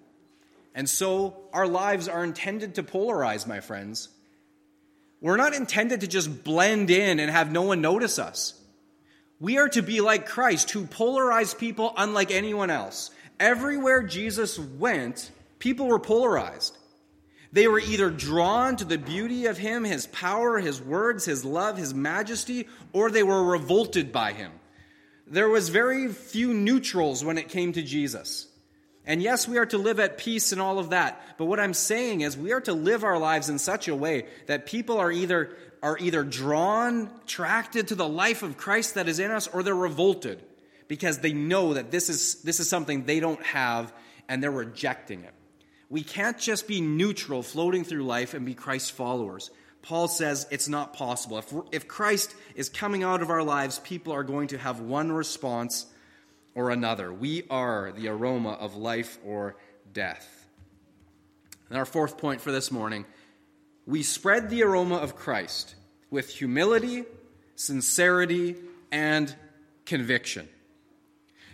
And 0.73 0.89
so, 0.89 1.37
our 1.53 1.67
lives 1.67 2.07
are 2.07 2.23
intended 2.23 2.77
to 2.77 2.85
polarize, 2.85 3.47
my 3.47 3.61
friends. 3.61 4.09
We're 5.21 5.37
not 5.37 5.55
intended 5.55 6.03
to 6.03 6.07
just 6.07 6.45
blend 6.45 6.91
in 6.91 7.19
and 7.19 7.31
have 7.31 7.51
no 7.51 7.63
one 7.63 7.81
notice 7.81 8.21
us. 8.21 8.55
We 9.41 9.59
are 9.59 9.71
to 9.71 9.83
be 9.83 10.01
like 10.01 10.29
Christ, 10.29 10.71
who 10.71 10.87
polarized 10.87 11.59
people 11.59 11.93
unlike 11.97 12.31
anyone 12.31 12.71
else. 12.71 13.11
Everywhere 13.41 14.03
Jesus 14.03 14.59
went, 14.59 15.31
people 15.59 15.87
were 15.87 15.99
polarized. 15.99 16.77
They 17.53 17.67
were 17.67 17.81
either 17.81 18.11
drawn 18.11 18.77
to 18.77 18.85
the 18.85 18.99
beauty 18.99 19.47
of 19.47 19.57
him, 19.57 19.83
his 19.83 20.07
power, 20.07 20.59
his 20.59 20.81
words, 20.81 21.25
his 21.25 21.43
love, 21.43 21.79
his 21.79 21.95
majesty, 21.95 22.69
or 22.93 23.11
they 23.11 23.23
were 23.23 23.43
revolted 23.43 24.13
by 24.13 24.35
him. 24.35 24.53
There 25.27 25.49
was 25.49 25.71
very 25.71 26.09
few 26.09 26.53
neutrals 26.53 27.25
when 27.25 27.39
it 27.39 27.49
came 27.49 27.73
to 27.73 27.83
Jesus. 27.83 28.47
And 29.07 29.23
yes, 29.23 29.49
we 29.49 29.57
are 29.57 29.67
to 29.67 29.79
live 29.79 29.99
at 30.01 30.19
peace 30.19 30.53
and 30.53 30.61
all 30.61 30.79
of 30.79 30.91
that. 30.91 31.21
But 31.39 31.47
what 31.47 31.59
I'm 31.59 31.75
saying 31.75 32.21
is 32.21 32.37
we 32.37 32.53
are 32.53 32.61
to 32.61 32.75
live 32.75 33.05
our 33.05 33.19
lives 33.19 33.49
in 33.49 33.59
such 33.59 33.89
a 33.89 33.97
way 33.97 34.27
that 34.47 34.67
people 34.67 34.99
are 34.99 35.11
either 35.11 35.57
are 35.83 35.97
either 35.99 36.23
drawn, 36.23 37.09
attracted 37.23 37.89
to 37.89 37.95
the 37.95 38.07
life 38.07 38.43
of 38.43 38.59
Christ 38.59 38.97
that 38.97 39.09
is 39.09 39.19
in 39.19 39.31
us, 39.31 39.49
or 39.49 39.63
they're 39.63 39.75
revolted 39.75 40.39
because 40.91 41.19
they 41.19 41.33
know 41.33 41.75
that 41.75 41.93
this 41.93 42.09
is, 42.09 42.43
this 42.43 42.59
is 42.59 42.69
something 42.69 43.05
they 43.05 43.21
don't 43.21 43.41
have 43.45 43.93
and 44.29 44.43
they're 44.43 44.51
rejecting 44.51 45.23
it. 45.23 45.33
We 45.89 46.03
can't 46.03 46.37
just 46.37 46.67
be 46.67 46.81
neutral, 46.81 47.45
floating 47.45 47.85
through 47.85 48.03
life, 48.03 48.35
and 48.35 48.45
be 48.45 48.55
Christ's 48.55 48.91
followers. 48.91 49.53
Paul 49.83 50.09
says 50.09 50.49
it's 50.51 50.69
not 50.69 50.93
possible. 50.93 51.39
If, 51.39 51.55
if 51.71 51.87
Christ 51.87 52.35
is 52.57 52.69
coming 52.69 53.05
out 53.05 53.23
of 53.23 53.31
our 53.31 53.45
lives, 53.45 53.79
people 53.79 54.13
are 54.13 54.25
going 54.25 54.49
to 54.49 54.59
have 54.59 54.81
one 54.81 55.13
response 55.13 55.87
or 56.57 56.71
another. 56.71 57.13
We 57.13 57.45
are 57.51 57.93
the 57.93 58.09
aroma 58.09 58.55
of 58.55 58.75
life 58.75 59.17
or 59.25 59.55
death. 59.93 60.45
And 61.69 61.79
our 61.79 61.87
fourth 61.87 62.19
point 62.19 62.41
for 62.41 62.51
this 62.51 62.73
morning 62.73 63.05
we 63.87 64.03
spread 64.03 64.51
the 64.51 64.65
aroma 64.65 64.97
of 64.97 65.15
Christ 65.15 65.77
with 66.11 66.31
humility, 66.31 67.05
sincerity, 67.55 68.57
and 68.91 69.33
conviction. 69.87 70.49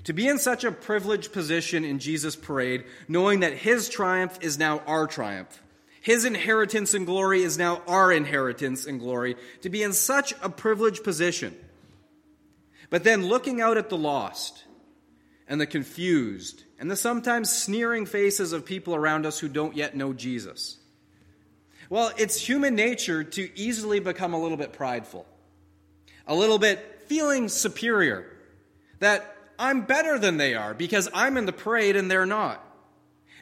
To 0.07 0.13
be 0.13 0.29
in 0.29 0.39
such 0.39 0.63
a 0.63 0.71
privileged 0.71 1.33
position 1.33 1.85
in 1.85 1.99
Jesus' 1.99 2.37
parade, 2.37 2.85
knowing 3.09 3.41
that 3.41 3.55
his 3.55 3.89
triumph 3.89 4.39
is 4.41 4.57
now 4.57 4.79
our 4.87 5.09
triumph, 5.09 5.61
his 6.01 6.25
inheritance 6.25 6.95
and 6.95 7.05
glory 7.05 7.43
is 7.43 7.59
now 7.59 7.83
our 7.89 8.13
inheritance 8.13 8.87
and 8.87 9.01
glory, 9.01 9.35
to 9.63 9.69
be 9.69 9.83
in 9.83 9.93
such 9.93 10.33
a 10.41 10.49
privileged 10.49 11.03
position. 11.03 11.57
But 12.89 13.03
then 13.03 13.27
looking 13.27 13.61
out 13.61 13.79
at 13.79 13.89
the 13.89 13.97
lost 13.97 14.65
and 15.49 15.61
the 15.61 15.67
confused 15.67 16.63
and 16.79 16.89
the 16.89 16.95
sometimes 16.95 17.51
sneering 17.51 18.07
faces 18.07 18.53
of 18.53 18.65
people 18.65 18.95
around 18.95 19.27
us 19.27 19.41
who 19.41 19.49
don't 19.49 19.77
yet 19.77 19.97
know 19.97 20.13
Jesus. 20.13 20.79
Well, 21.91 22.13
it's 22.17 22.41
human 22.41 22.77
nature 22.77 23.25
to 23.25 23.59
easily 23.59 23.99
become 23.99 24.35
a 24.35 24.41
little 24.41 24.57
bit 24.57 24.73
prideful, 24.73 25.27
a 26.29 26.35
little 26.37 26.61
bit 26.61 27.03
feeling 27.09 27.49
superior, 27.49 28.33
that 29.01 29.36
I'm 29.59 29.83
better 29.83 30.19
than 30.19 30.37
they 30.37 30.55
are 30.55 30.75
because 30.75 31.09
I'm 31.15 31.37
in 31.37 31.47
the 31.47 31.53
parade 31.53 31.97
and 31.97 32.11
they're 32.11 32.27
not. 32.27 32.63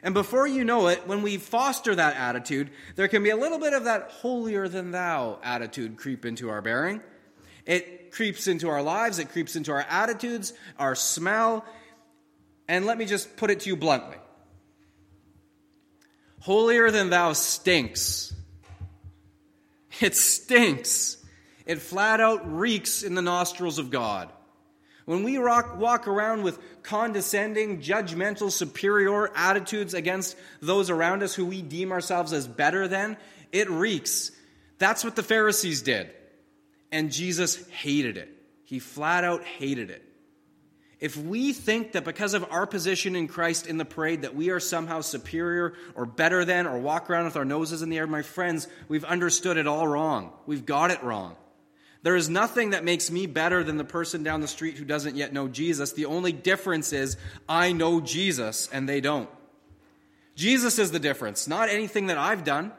And 0.03 0.13
before 0.13 0.47
you 0.47 0.63
know 0.63 0.87
it, 0.87 1.07
when 1.07 1.23
we 1.23 1.37
foster 1.37 1.95
that 1.95 2.15
attitude, 2.15 2.69
there 2.95 3.07
can 3.07 3.23
be 3.23 3.31
a 3.31 3.37
little 3.37 3.59
bit 3.59 3.73
of 3.73 3.85
that 3.85 4.11
holier 4.11 4.67
than 4.67 4.91
thou 4.91 5.39
attitude 5.43 5.97
creep 5.97 6.25
into 6.25 6.49
our 6.49 6.61
bearing. 6.61 7.01
It 7.65 8.11
creeps 8.11 8.47
into 8.47 8.69
our 8.69 8.83
lives, 8.83 9.17
it 9.19 9.29
creeps 9.29 9.55
into 9.55 9.71
our 9.71 9.85
attitudes, 9.89 10.53
our 10.77 10.95
smell. 10.95 11.65
And 12.67 12.85
let 12.85 12.97
me 12.97 13.05
just 13.05 13.35
put 13.35 13.49
it 13.49 13.61
to 13.61 13.69
you 13.69 13.75
bluntly 13.75 14.17
holier 16.45 16.91
than 16.91 17.09
thou 17.09 17.33
stinks. 17.33 18.31
It 19.99 20.15
stinks. 20.15 21.17
It 21.65 21.81
flat 21.81 22.21
out 22.21 22.55
reeks 22.55 23.01
in 23.01 23.15
the 23.15 23.23
nostrils 23.23 23.79
of 23.79 23.89
God. 23.89 24.31
When 25.05 25.23
we 25.23 25.37
rock, 25.37 25.77
walk 25.77 26.07
around 26.07 26.43
with 26.43 26.57
condescending, 26.81 27.81
judgmental, 27.81 28.51
superior 28.51 29.31
attitudes 29.35 29.93
against 29.93 30.35
those 30.61 30.89
around 30.89 31.21
us 31.21 31.35
who 31.35 31.45
we 31.45 31.61
deem 31.61 31.91
ourselves 31.91 32.33
as 32.33 32.47
better 32.47 32.87
than, 32.87 33.17
it 33.51 33.69
reeks. 33.69 34.31
That's 34.79 35.03
what 35.03 35.15
the 35.15 35.23
Pharisees 35.23 35.83
did. 35.83 36.09
And 36.91 37.11
Jesus 37.11 37.65
hated 37.67 38.17
it. 38.17 38.29
He 38.63 38.79
flat 38.79 39.23
out 39.23 39.43
hated 39.43 39.91
it. 39.91 40.01
If 40.99 41.17
we 41.17 41.53
think 41.53 41.91
that 41.91 42.03
because 42.03 42.33
of 42.33 42.45
our 42.49 42.65
position 42.65 43.15
in 43.15 43.27
Christ 43.27 43.67
in 43.67 43.77
the 43.77 43.85
parade 43.85 44.23
that 44.23 44.33
we 44.33 44.49
are 44.49 44.59
somehow 44.59 45.01
superior 45.01 45.73
or 45.93 46.05
better 46.05 46.45
than 46.45 46.65
or 46.65 46.79
walk 46.79 47.09
around 47.09 47.25
with 47.25 47.35
our 47.35 47.45
noses 47.45 47.81
in 47.81 47.89
the 47.89 47.97
air, 47.97 48.07
my 48.07 48.23
friends, 48.23 48.67
we've 48.87 49.05
understood 49.05 49.57
it 49.57 49.67
all 49.67 49.87
wrong. 49.87 50.31
We've 50.47 50.65
got 50.65 50.89
it 50.89 51.03
wrong. 51.03 51.35
There 52.05 52.15
is 52.15 52.29
nothing 52.29 52.69
that 52.69 52.83
makes 52.83 53.09
me 53.09 53.25
better 53.25 53.63
than 53.63 53.77
the 53.77 53.83
person 53.83 54.21
down 54.21 54.39
the 54.39 54.47
street 54.47 54.77
who 54.77 54.85
doesn't 54.85 55.15
yet 55.15 55.33
know 55.33 55.47
Jesus. 55.47 55.93
The 55.93 56.05
only 56.05 56.31
difference 56.31 56.93
is 56.93 57.17
I 57.49 57.71
know 57.71 57.99
Jesus 57.99 58.69
and 58.71 58.87
they 58.87 59.01
don't. 59.01 59.27
Jesus 60.35 60.77
is 60.77 60.91
the 60.91 60.99
difference, 60.99 61.47
not 61.47 61.67
anything 61.67 62.05
that 62.05 62.19
I've 62.19 62.43
done. 62.43 62.73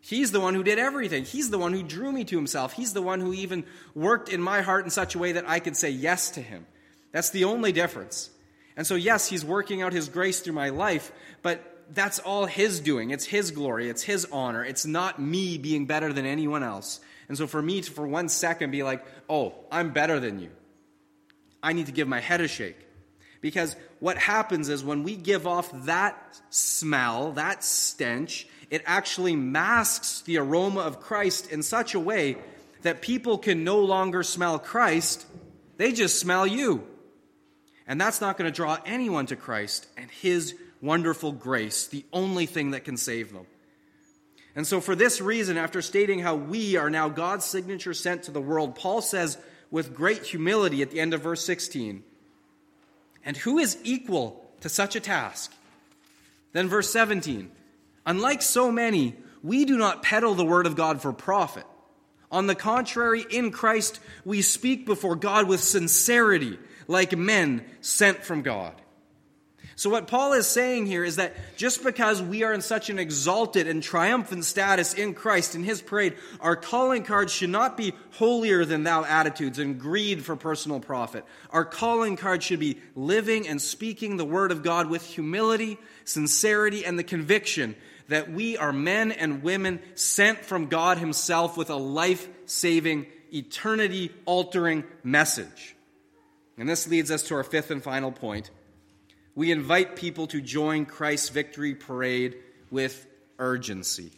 He's 0.00 0.32
the 0.32 0.40
one 0.40 0.56
who 0.56 0.64
did 0.64 0.80
everything. 0.80 1.24
He's 1.24 1.50
the 1.50 1.58
one 1.58 1.72
who 1.72 1.84
drew 1.84 2.10
me 2.10 2.24
to 2.24 2.34
himself. 2.34 2.72
He's 2.72 2.92
the 2.92 3.00
one 3.00 3.20
who 3.20 3.32
even 3.32 3.62
worked 3.94 4.28
in 4.28 4.42
my 4.42 4.62
heart 4.62 4.84
in 4.84 4.90
such 4.90 5.14
a 5.14 5.20
way 5.20 5.30
that 5.30 5.48
I 5.48 5.60
could 5.60 5.76
say 5.76 5.90
yes 5.90 6.30
to 6.30 6.42
him. 6.42 6.66
That's 7.12 7.30
the 7.30 7.44
only 7.44 7.70
difference. 7.70 8.28
And 8.76 8.84
so, 8.84 8.96
yes, 8.96 9.28
he's 9.28 9.44
working 9.44 9.82
out 9.82 9.92
his 9.92 10.08
grace 10.08 10.40
through 10.40 10.54
my 10.54 10.70
life, 10.70 11.12
but 11.42 11.84
that's 11.94 12.18
all 12.18 12.46
his 12.46 12.80
doing. 12.80 13.10
It's 13.12 13.24
his 13.24 13.52
glory. 13.52 13.88
It's 13.88 14.02
his 14.02 14.26
honor. 14.32 14.64
It's 14.64 14.84
not 14.84 15.20
me 15.20 15.58
being 15.58 15.86
better 15.86 16.12
than 16.12 16.26
anyone 16.26 16.64
else. 16.64 16.98
And 17.28 17.36
so 17.36 17.46
for 17.46 17.60
me 17.60 17.82
to, 17.82 17.90
for 17.90 18.06
one 18.06 18.28
second, 18.28 18.70
be 18.70 18.82
like, 18.82 19.04
oh, 19.28 19.54
I'm 19.70 19.92
better 19.92 20.18
than 20.18 20.38
you, 20.38 20.50
I 21.62 21.72
need 21.72 21.86
to 21.86 21.92
give 21.92 22.08
my 22.08 22.20
head 22.20 22.40
a 22.40 22.48
shake. 22.48 22.78
Because 23.40 23.76
what 24.00 24.16
happens 24.18 24.68
is 24.68 24.82
when 24.82 25.04
we 25.04 25.14
give 25.14 25.46
off 25.46 25.70
that 25.84 26.40
smell, 26.50 27.32
that 27.32 27.62
stench, 27.62 28.48
it 28.70 28.82
actually 28.84 29.36
masks 29.36 30.22
the 30.22 30.38
aroma 30.38 30.80
of 30.80 31.00
Christ 31.00 31.52
in 31.52 31.62
such 31.62 31.94
a 31.94 32.00
way 32.00 32.36
that 32.82 33.00
people 33.00 33.38
can 33.38 33.64
no 33.64 33.78
longer 33.78 34.22
smell 34.22 34.58
Christ, 34.58 35.26
they 35.76 35.92
just 35.92 36.18
smell 36.18 36.46
you. 36.46 36.84
And 37.86 38.00
that's 38.00 38.20
not 38.20 38.36
going 38.36 38.50
to 38.50 38.54
draw 38.54 38.78
anyone 38.84 39.26
to 39.26 39.36
Christ 39.36 39.86
and 39.96 40.10
His 40.10 40.54
wonderful 40.80 41.32
grace, 41.32 41.86
the 41.86 42.04
only 42.12 42.46
thing 42.46 42.72
that 42.72 42.84
can 42.84 42.96
save 42.96 43.32
them. 43.32 43.46
And 44.58 44.66
so, 44.66 44.80
for 44.80 44.96
this 44.96 45.20
reason, 45.20 45.56
after 45.56 45.80
stating 45.80 46.18
how 46.18 46.34
we 46.34 46.74
are 46.74 46.90
now 46.90 47.08
God's 47.08 47.44
signature 47.44 47.94
scent 47.94 48.24
to 48.24 48.32
the 48.32 48.40
world, 48.40 48.74
Paul 48.74 49.00
says 49.00 49.38
with 49.70 49.94
great 49.94 50.24
humility 50.24 50.82
at 50.82 50.90
the 50.90 50.98
end 50.98 51.14
of 51.14 51.22
verse 51.22 51.44
16, 51.44 52.02
And 53.24 53.36
who 53.36 53.58
is 53.58 53.78
equal 53.84 54.50
to 54.62 54.68
such 54.68 54.96
a 54.96 55.00
task? 55.00 55.52
Then, 56.54 56.66
verse 56.66 56.90
17, 56.90 57.52
Unlike 58.04 58.42
so 58.42 58.72
many, 58.72 59.14
we 59.44 59.64
do 59.64 59.78
not 59.78 60.02
peddle 60.02 60.34
the 60.34 60.44
word 60.44 60.66
of 60.66 60.74
God 60.74 61.00
for 61.00 61.12
profit. 61.12 61.64
On 62.32 62.48
the 62.48 62.56
contrary, 62.56 63.24
in 63.30 63.52
Christ, 63.52 64.00
we 64.24 64.42
speak 64.42 64.86
before 64.86 65.14
God 65.14 65.46
with 65.46 65.60
sincerity, 65.60 66.58
like 66.88 67.16
men 67.16 67.64
sent 67.80 68.24
from 68.24 68.42
God. 68.42 68.74
So, 69.78 69.90
what 69.90 70.08
Paul 70.08 70.32
is 70.32 70.48
saying 70.48 70.86
here 70.86 71.04
is 71.04 71.16
that 71.16 71.36
just 71.56 71.84
because 71.84 72.20
we 72.20 72.42
are 72.42 72.52
in 72.52 72.62
such 72.62 72.90
an 72.90 72.98
exalted 72.98 73.68
and 73.68 73.80
triumphant 73.80 74.44
status 74.44 74.92
in 74.92 75.14
Christ, 75.14 75.54
in 75.54 75.62
his 75.62 75.80
parade, 75.80 76.16
our 76.40 76.56
calling 76.56 77.04
cards 77.04 77.32
should 77.32 77.50
not 77.50 77.76
be 77.76 77.92
holier 78.14 78.64
than 78.64 78.82
thou 78.82 79.04
attitudes 79.04 79.60
and 79.60 79.78
greed 79.78 80.24
for 80.24 80.34
personal 80.34 80.80
profit. 80.80 81.24
Our 81.50 81.64
calling 81.64 82.16
card 82.16 82.42
should 82.42 82.58
be 82.58 82.80
living 82.96 83.46
and 83.46 83.62
speaking 83.62 84.16
the 84.16 84.24
word 84.24 84.50
of 84.50 84.64
God 84.64 84.90
with 84.90 85.06
humility, 85.06 85.78
sincerity, 86.04 86.84
and 86.84 86.98
the 86.98 87.04
conviction 87.04 87.76
that 88.08 88.32
we 88.32 88.56
are 88.56 88.72
men 88.72 89.12
and 89.12 89.44
women 89.44 89.78
sent 89.94 90.44
from 90.44 90.66
God 90.66 90.98
himself 90.98 91.56
with 91.56 91.70
a 91.70 91.76
life 91.76 92.28
saving, 92.46 93.06
eternity 93.32 94.10
altering 94.24 94.82
message. 95.04 95.76
And 96.56 96.68
this 96.68 96.88
leads 96.88 97.12
us 97.12 97.22
to 97.28 97.36
our 97.36 97.44
fifth 97.44 97.70
and 97.70 97.80
final 97.80 98.10
point 98.10 98.50
we 99.38 99.52
invite 99.52 99.94
people 99.94 100.26
to 100.26 100.40
join 100.40 100.84
Christ's 100.84 101.28
victory 101.28 101.72
parade 101.72 102.38
with 102.72 103.06
urgency. 103.38 104.10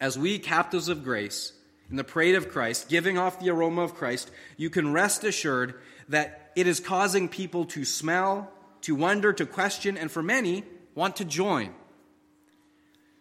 As 0.00 0.16
we, 0.16 0.38
captives 0.38 0.88
of 0.88 1.02
grace, 1.02 1.52
in 1.90 1.96
the 1.96 2.04
parade 2.04 2.36
of 2.36 2.50
Christ, 2.50 2.88
giving 2.88 3.18
off 3.18 3.40
the 3.40 3.50
aroma 3.50 3.82
of 3.82 3.96
Christ, 3.96 4.30
you 4.56 4.70
can 4.70 4.92
rest 4.92 5.24
assured 5.24 5.74
that 6.08 6.52
it 6.54 6.68
is 6.68 6.78
causing 6.78 7.28
people 7.28 7.64
to 7.64 7.84
smell, 7.84 8.48
to 8.82 8.94
wonder, 8.94 9.32
to 9.32 9.44
question, 9.44 9.96
and 9.96 10.08
for 10.08 10.22
many, 10.22 10.62
want 10.94 11.16
to 11.16 11.24
join. 11.24 11.74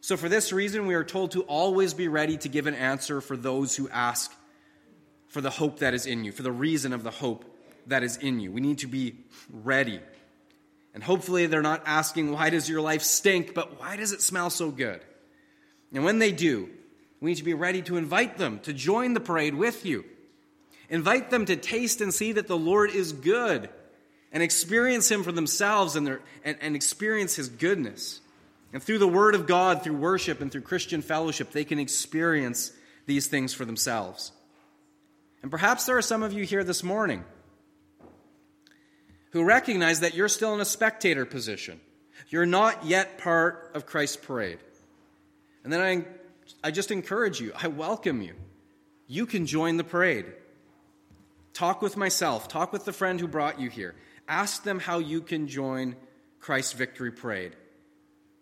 So, 0.02 0.16
for 0.16 0.30
this 0.30 0.54
reason, 0.54 0.86
we 0.86 0.94
are 0.94 1.04
told 1.04 1.32
to 1.32 1.42
always 1.46 1.96
be 1.96 2.08
ready 2.08 2.38
to 2.38 2.48
give 2.48 2.68
an 2.68 2.76
answer 2.76 3.22
for 3.22 3.36
those 3.36 3.76
who 3.76 3.89
ask 3.89 4.32
for 5.30 5.42
the 5.42 5.50
hope 5.50 5.80
that 5.80 5.96
is 5.96 6.06
in 6.06 6.24
you, 6.24 6.32
for 6.32 6.44
the 6.44 6.52
reason 6.52 6.94
of 6.94 7.02
the 7.02 7.10
hope 7.10 7.44
that 7.88 8.04
is 8.04 8.18
in 8.18 8.39
you. 8.39 8.52
We 8.52 8.62
need 8.62 8.78
to 8.80 8.88
be 8.88 9.16
ready. 9.52 10.00
And 10.94 11.04
hopefully 11.04 11.48
they're 11.48 11.62
not 11.62 11.84
asking, 11.86 12.32
why 12.32 12.50
does 12.50 12.70
your 12.70 12.82
life 12.82 13.02
stink, 13.02 13.54
but 13.54 13.80
why 13.80 13.98
does 13.98 14.12
it 14.12 14.22
smell 14.22 14.50
so 14.50 14.70
good? 14.70 15.02
And 15.92 16.04
when 16.04 16.20
they 16.20 16.32
do, 16.32 16.70
we 17.20 17.32
need 17.32 17.38
to 17.38 17.44
be 17.44 17.54
ready 17.54 17.82
to 17.84 17.98
invite 17.98 18.38
them 18.38 18.60
to 18.64 18.74
join 18.74 19.14
the 19.14 19.20
parade 19.20 19.56
with 19.56 19.86
you. 19.86 20.06
Invite 20.90 21.30
them 21.30 21.46
to 21.46 21.56
taste 21.56 22.02
and 22.02 22.14
see 22.14 22.34
that 22.34 22.48
the 22.48 22.58
Lord 22.58 22.92
is 22.92 23.14
good 23.14 23.70
and 24.32 24.44
experience 24.44 25.10
Him 25.10 25.24
for 25.24 25.32
themselves 25.32 25.96
and, 25.96 26.06
their, 26.06 26.22
and, 26.44 26.58
and 26.62 26.76
experience 26.76 27.36
His 27.36 27.50
goodness. 27.50 28.20
And 28.74 28.82
through 28.82 28.98
the 28.98 29.08
Word 29.08 29.36
of 29.36 29.48
God, 29.48 29.84
through 29.84 29.98
worship, 29.98 30.42
and 30.42 30.52
through 30.52 30.62
Christian 30.62 31.02
fellowship, 31.02 31.52
they 31.52 31.64
can 31.64 31.80
experience 31.80 32.72
these 33.06 33.28
things 33.28 33.54
for 33.54 33.66
themselves. 33.66 34.32
And 35.42 35.52
perhaps 35.52 35.86
there 35.86 35.98
are 35.98 36.02
some 36.02 36.24
of 36.24 36.34
you 36.34 36.44
here 36.44 36.64
this 36.64 36.84
morning 36.84 37.24
who 39.34 39.43
recognize 39.43 40.00
that 40.02 40.13
you're 40.13 40.30
still 40.30 40.54
in 40.54 40.62
a 40.62 40.65
spectator 40.65 41.26
position. 41.26 41.82
You're 42.30 42.46
not 42.46 42.86
yet 42.86 43.17
part 43.17 43.72
of 43.74 43.88
Christ's 43.88 44.17
parade. 44.17 44.60
And 45.63 45.74
then 45.74 45.82
I, 45.82 46.06
I 46.67 46.72
just 46.72 46.91
encourage 46.91 47.41
you, 47.41 47.52
I 47.56 47.67
welcome 47.67 48.22
you. 48.22 48.36
You 49.08 49.26
can 49.26 49.48
join 49.48 49.78
the 49.78 49.84
parade. 49.84 50.26
Talk 51.54 51.82
with 51.82 51.98
myself, 51.98 52.48
talk 52.48 52.72
with 52.72 52.86
the 52.86 52.93
friend 52.93 53.19
who 53.19 53.28
brought 53.28 53.60
you 53.60 53.69
here. 53.69 53.96
Ask 54.28 54.63
them 54.63 54.80
how 54.80 55.00
you 55.00 55.22
can 55.22 55.48
join 55.48 55.96
Christ's 56.39 56.74
victory 56.74 57.12
parade 57.12 57.56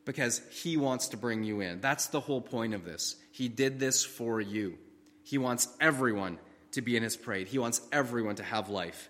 because 0.03 0.41
he 0.51 0.75
wants 0.75 1.07
to 1.09 1.17
bring 1.17 1.43
you 1.43 1.61
in. 1.61 1.79
That's 1.79 2.07
the 2.07 2.19
whole 2.19 2.41
point 2.41 2.73
of 2.73 2.83
this. 2.83 3.15
He 3.31 3.47
did 3.47 3.79
this 3.79 4.03
for 4.03 4.41
you. 4.41 4.77
He 5.23 5.37
wants 5.37 5.69
everyone 5.79 6.37
to 6.71 6.81
be 6.81 6.97
in 6.97 7.03
his 7.03 7.15
parade, 7.15 7.47
he 7.47 7.59
wants 7.59 7.81
everyone 7.91 8.35
to 8.35 8.43
have 8.43 8.69
life. 8.69 9.09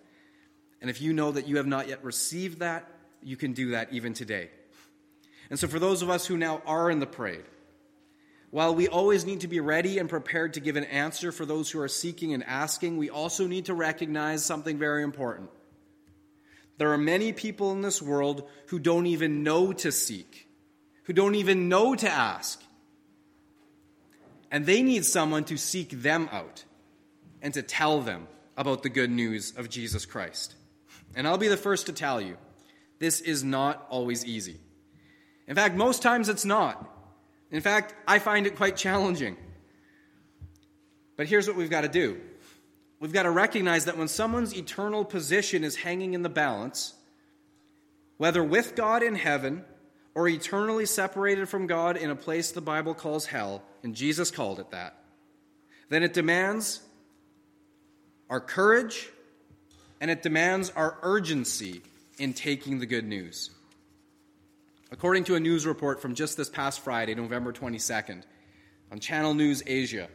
And 0.81 0.89
if 0.89 1.01
you 1.01 1.13
know 1.13 1.31
that 1.31 1.47
you 1.47 1.57
have 1.57 1.67
not 1.67 1.87
yet 1.87 2.03
received 2.03 2.59
that, 2.59 2.87
you 3.21 3.37
can 3.37 3.53
do 3.53 3.71
that 3.71 3.93
even 3.93 4.13
today. 4.13 4.49
And 5.49 5.59
so, 5.59 5.67
for 5.67 5.79
those 5.79 6.01
of 6.01 6.09
us 6.09 6.25
who 6.25 6.37
now 6.37 6.61
are 6.65 6.89
in 6.89 6.99
the 6.99 7.05
parade, 7.05 7.45
while 8.49 8.75
we 8.75 8.87
always 8.87 9.25
need 9.25 9.41
to 9.41 9.47
be 9.47 9.59
ready 9.59 9.99
and 9.99 10.09
prepared 10.09 10.55
to 10.55 10.59
give 10.59 10.75
an 10.75 10.83
answer 10.85 11.31
for 11.31 11.45
those 11.45 11.71
who 11.71 11.79
are 11.79 11.87
seeking 11.87 12.33
and 12.33 12.43
asking, 12.43 12.97
we 12.97 13.09
also 13.09 13.47
need 13.47 13.65
to 13.65 13.73
recognize 13.73 14.43
something 14.43 14.77
very 14.77 15.03
important. 15.03 15.49
There 16.77 16.91
are 16.91 16.97
many 16.97 17.31
people 17.31 17.71
in 17.71 17.81
this 17.81 18.01
world 18.01 18.47
who 18.67 18.79
don't 18.79 19.05
even 19.05 19.43
know 19.43 19.71
to 19.71 19.91
seek, 19.91 20.49
who 21.03 21.13
don't 21.13 21.35
even 21.35 21.69
know 21.69 21.95
to 21.95 22.09
ask. 22.09 22.61
And 24.49 24.65
they 24.65 24.81
need 24.81 25.05
someone 25.05 25.45
to 25.45 25.57
seek 25.57 25.91
them 25.91 26.27
out 26.31 26.65
and 27.41 27.53
to 27.53 27.61
tell 27.61 28.01
them 28.01 28.27
about 28.57 28.83
the 28.83 28.89
good 28.89 29.11
news 29.11 29.53
of 29.55 29.69
Jesus 29.69 30.05
Christ. 30.05 30.55
And 31.15 31.27
I'll 31.27 31.37
be 31.37 31.47
the 31.47 31.57
first 31.57 31.87
to 31.87 31.93
tell 31.93 32.21
you, 32.21 32.37
this 32.99 33.21
is 33.21 33.43
not 33.43 33.85
always 33.89 34.25
easy. 34.25 34.59
In 35.47 35.55
fact, 35.55 35.75
most 35.75 36.01
times 36.01 36.29
it's 36.29 36.45
not. 36.45 36.87
In 37.49 37.61
fact, 37.61 37.93
I 38.07 38.19
find 38.19 38.47
it 38.47 38.55
quite 38.55 38.77
challenging. 38.77 39.35
But 41.17 41.27
here's 41.27 41.47
what 41.47 41.57
we've 41.57 41.69
got 41.69 41.81
to 41.81 41.89
do 41.89 42.19
we've 42.99 43.11
got 43.11 43.23
to 43.23 43.31
recognize 43.31 43.85
that 43.85 43.97
when 43.97 44.07
someone's 44.07 44.55
eternal 44.55 45.03
position 45.03 45.63
is 45.63 45.75
hanging 45.75 46.13
in 46.13 46.21
the 46.21 46.29
balance, 46.29 46.93
whether 48.17 48.43
with 48.43 48.75
God 48.75 49.01
in 49.01 49.15
heaven 49.15 49.65
or 50.13 50.27
eternally 50.27 50.85
separated 50.85 51.49
from 51.49 51.67
God 51.67 51.97
in 51.97 52.11
a 52.11 52.15
place 52.15 52.51
the 52.51 52.61
Bible 52.61 52.93
calls 52.93 53.25
hell, 53.25 53.63
and 53.83 53.95
Jesus 53.95 54.29
called 54.29 54.59
it 54.59 54.69
that, 54.71 54.95
then 55.89 56.03
it 56.03 56.13
demands 56.13 56.81
our 58.29 58.39
courage 58.39 59.09
and 60.01 60.09
it 60.09 60.23
demands 60.23 60.71
our 60.75 60.97
urgency 61.03 61.83
in 62.17 62.33
taking 62.33 62.79
the 62.79 62.87
good 62.87 63.05
news. 63.05 63.51
According 64.91 65.25
to 65.25 65.35
a 65.35 65.39
news 65.39 65.65
report 65.65 66.01
from 66.01 66.15
just 66.15 66.35
this 66.35 66.49
past 66.49 66.81
Friday, 66.81 67.15
November 67.15 67.53
22nd, 67.53 68.23
on 68.91 68.99
Channel 68.99 69.35
News 69.35 69.63
Asia, 69.65 70.09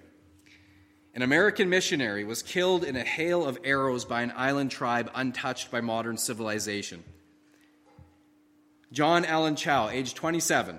an 1.14 1.22
American 1.22 1.70
missionary 1.70 2.24
was 2.24 2.42
killed 2.42 2.84
in 2.84 2.96
a 2.96 3.04
hail 3.04 3.46
of 3.46 3.58
arrows 3.64 4.04
by 4.04 4.20
an 4.20 4.34
island 4.36 4.70
tribe 4.70 5.10
untouched 5.14 5.70
by 5.70 5.80
modern 5.80 6.18
civilization. 6.18 7.02
John 8.92 9.24
Allen 9.24 9.56
Chau, 9.56 9.88
age 9.88 10.14
27, 10.14 10.78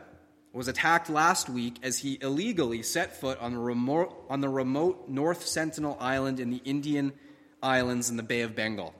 was 0.54 0.67
attacked 0.67 1.10
last 1.10 1.50
week 1.50 1.78
as 1.82 2.00
he 2.00 2.20
illegally 2.22 2.84
set 2.84 3.20
foot 3.20 3.39
on 3.39 3.54
the 3.54 3.60
remote, 3.60 4.26
on 4.30 4.41
the 4.41 4.50
remote 4.50 5.08
North 5.08 5.48
Sentinel 5.48 5.98
Island 6.00 6.39
in 6.39 6.52
the 6.52 6.62
Indian 6.65 7.13
Islands 7.62 8.10
in 8.10 8.17
the 8.17 8.24
Bay 8.24 8.41
of 8.41 8.56
Bengal, 8.56 8.93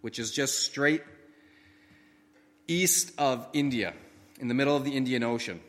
which 0.00 0.18
is 0.18 0.30
just 0.30 0.60
straight 0.60 1.02
east 2.68 3.12
of 3.18 3.46
India 3.52 3.94
in 4.40 4.48
the 4.48 4.54
middle 4.54 4.76
of 4.76 4.84
the 4.84 4.96
Indian 4.96 5.22
Ocean. 5.22 5.60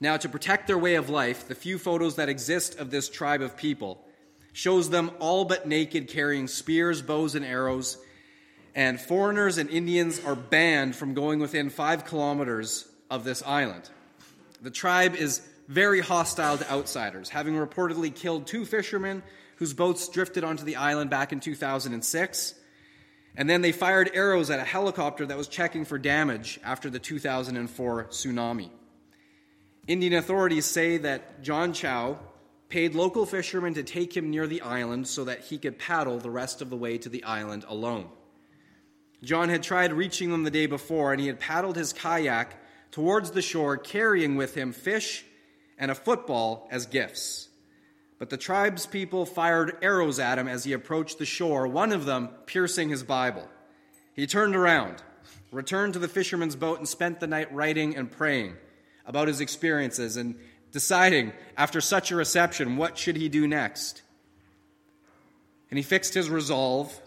Now, 0.00 0.16
to 0.16 0.28
protect 0.28 0.66
their 0.66 0.78
way 0.78 0.96
of 0.96 1.08
life, 1.08 1.48
the 1.48 1.54
few 1.54 1.78
photos 1.78 2.16
that 2.16 2.28
exist 2.28 2.78
of 2.78 2.90
this 2.90 3.08
tribe 3.08 3.40
of 3.40 3.56
people 3.56 4.04
shows 4.52 4.90
them 4.90 5.10
all 5.18 5.44
but 5.44 5.66
naked 5.66 6.08
carrying 6.08 6.46
spears, 6.46 7.02
bows, 7.02 7.34
and 7.34 7.44
arrows, 7.44 7.98
and 8.74 9.00
foreigners 9.00 9.56
and 9.58 9.70
Indians 9.70 10.20
are 10.24 10.34
banned 10.34 10.94
from 10.96 11.14
going 11.14 11.38
within 11.38 11.70
five 11.70 12.04
kilometers 12.04 12.86
of 13.10 13.24
this 13.24 13.42
island. 13.44 13.88
The 14.62 14.70
tribe 14.70 15.14
is 15.14 15.40
very 15.68 16.00
hostile 16.00 16.58
to 16.58 16.70
outsiders, 16.70 17.28
having 17.28 17.54
reportedly 17.54 18.14
killed 18.14 18.46
two 18.46 18.64
fishermen 18.64 19.22
whose 19.56 19.72
boats 19.72 20.08
drifted 20.08 20.44
onto 20.44 20.64
the 20.64 20.76
island 20.76 21.10
back 21.10 21.32
in 21.32 21.40
2006 21.40 22.54
and 23.36 23.50
then 23.50 23.62
they 23.62 23.72
fired 23.72 24.10
arrows 24.14 24.50
at 24.50 24.60
a 24.60 24.64
helicopter 24.64 25.26
that 25.26 25.36
was 25.36 25.48
checking 25.48 25.84
for 25.84 25.98
damage 25.98 26.60
after 26.62 26.88
the 26.88 26.98
2004 26.98 28.04
tsunami. 28.04 28.70
Indian 29.86 30.14
authorities 30.14 30.64
say 30.64 30.98
that 30.98 31.42
John 31.42 31.72
Chau 31.72 32.18
paid 32.68 32.94
local 32.94 33.26
fishermen 33.26 33.74
to 33.74 33.82
take 33.82 34.16
him 34.16 34.30
near 34.30 34.46
the 34.46 34.62
island 34.62 35.08
so 35.08 35.24
that 35.24 35.40
he 35.40 35.58
could 35.58 35.78
paddle 35.78 36.18
the 36.18 36.30
rest 36.30 36.62
of 36.62 36.70
the 36.70 36.76
way 36.76 36.96
to 36.98 37.08
the 37.08 37.24
island 37.24 37.64
alone. 37.68 38.08
John 39.22 39.48
had 39.48 39.62
tried 39.62 39.92
reaching 39.92 40.30
them 40.30 40.44
the 40.44 40.50
day 40.50 40.66
before, 40.66 41.12
and 41.12 41.20
he 41.20 41.26
had 41.26 41.40
paddled 41.40 41.76
his 41.76 41.92
kayak 41.92 42.56
towards 42.90 43.32
the 43.32 43.42
shore, 43.42 43.76
carrying 43.76 44.36
with 44.36 44.54
him 44.54 44.72
fish 44.72 45.24
and 45.78 45.90
a 45.90 45.94
football 45.94 46.68
as 46.70 46.86
gifts. 46.86 47.48
But 48.24 48.30
the 48.30 48.36
tribe's 48.38 48.86
people 48.86 49.26
fired 49.26 49.76
arrows 49.82 50.18
at 50.18 50.38
him 50.38 50.48
as 50.48 50.64
he 50.64 50.72
approached 50.72 51.18
the 51.18 51.26
shore, 51.26 51.68
one 51.68 51.92
of 51.92 52.06
them 52.06 52.28
piercing 52.46 52.88
his 52.88 53.02
Bible. 53.02 53.46
He 54.14 54.26
turned 54.26 54.56
around, 54.56 55.02
returned 55.52 55.92
to 55.92 55.98
the 55.98 56.08
fisherman's 56.08 56.56
boat, 56.56 56.78
and 56.78 56.88
spent 56.88 57.20
the 57.20 57.26
night 57.26 57.52
writing 57.52 57.94
and 57.94 58.10
praying 58.10 58.54
about 59.04 59.28
his 59.28 59.42
experiences 59.42 60.16
and 60.16 60.36
deciding, 60.72 61.34
after 61.54 61.82
such 61.82 62.10
a 62.10 62.16
reception, 62.16 62.78
what 62.78 62.96
should 62.96 63.16
he 63.18 63.28
do 63.28 63.46
next. 63.46 64.00
And 65.68 65.76
he 65.76 65.82
fixed 65.82 66.14
his 66.14 66.30
resolve 66.30 66.98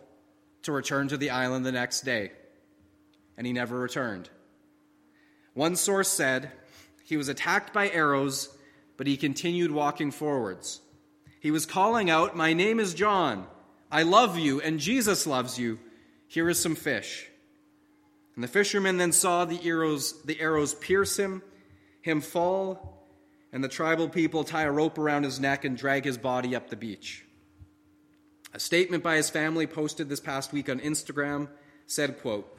to 0.62 0.72
return 0.72 1.08
to 1.08 1.18
the 1.18 1.32
island 1.32 1.66
the 1.66 1.72
next 1.72 2.02
day, 2.02 2.32
and 3.36 3.48
he 3.48 3.54
never 3.54 3.80
returned. 3.80 4.30
One 5.56 5.78
source 5.78 6.10
said 6.10 6.52
he 7.04 7.18
was 7.18 7.28
attacked 7.28 7.74
by 7.74 7.90
arrows, 7.90 8.56
but 8.98 9.08
he 9.08 9.18
continued 9.18 9.72
walking 9.72 10.12
forwards. 10.12 10.82
He 11.48 11.52
was 11.52 11.66
calling 11.66 12.10
out, 12.10 12.36
My 12.36 12.52
name 12.52 12.78
is 12.78 12.94
John. 12.94 13.48
I 13.90 14.04
love 14.04 14.38
you, 14.38 14.60
and 14.60 14.82
Jesus 14.82 15.26
loves 15.26 15.58
you. 15.58 15.80
Here 16.28 16.50
is 16.50 16.60
some 16.60 16.76
fish. 16.76 17.26
And 18.36 18.44
the 18.44 18.50
fishermen 18.50 18.98
then 18.98 19.14
saw 19.14 19.46
the 19.46 19.58
arrows, 19.64 20.22
the 20.24 20.42
arrows 20.42 20.74
pierce 20.74 21.16
him, 21.16 21.42
him 22.02 22.20
fall, 22.20 23.08
and 23.54 23.64
the 23.64 23.70
tribal 23.70 24.10
people 24.10 24.44
tie 24.44 24.64
a 24.64 24.72
rope 24.74 24.98
around 24.98 25.24
his 25.24 25.40
neck 25.40 25.64
and 25.64 25.78
drag 25.78 26.04
his 26.04 26.18
body 26.18 26.54
up 26.54 26.70
the 26.70 26.76
beach. 26.76 27.24
A 28.54 28.60
statement 28.60 29.02
by 29.02 29.16
his 29.16 29.30
family 29.30 29.68
posted 29.68 30.10
this 30.10 30.20
past 30.20 30.52
week 30.52 30.70
on 30.70 30.82
Instagram 30.82 31.48
said, 31.86 32.20
quote, 32.20 32.54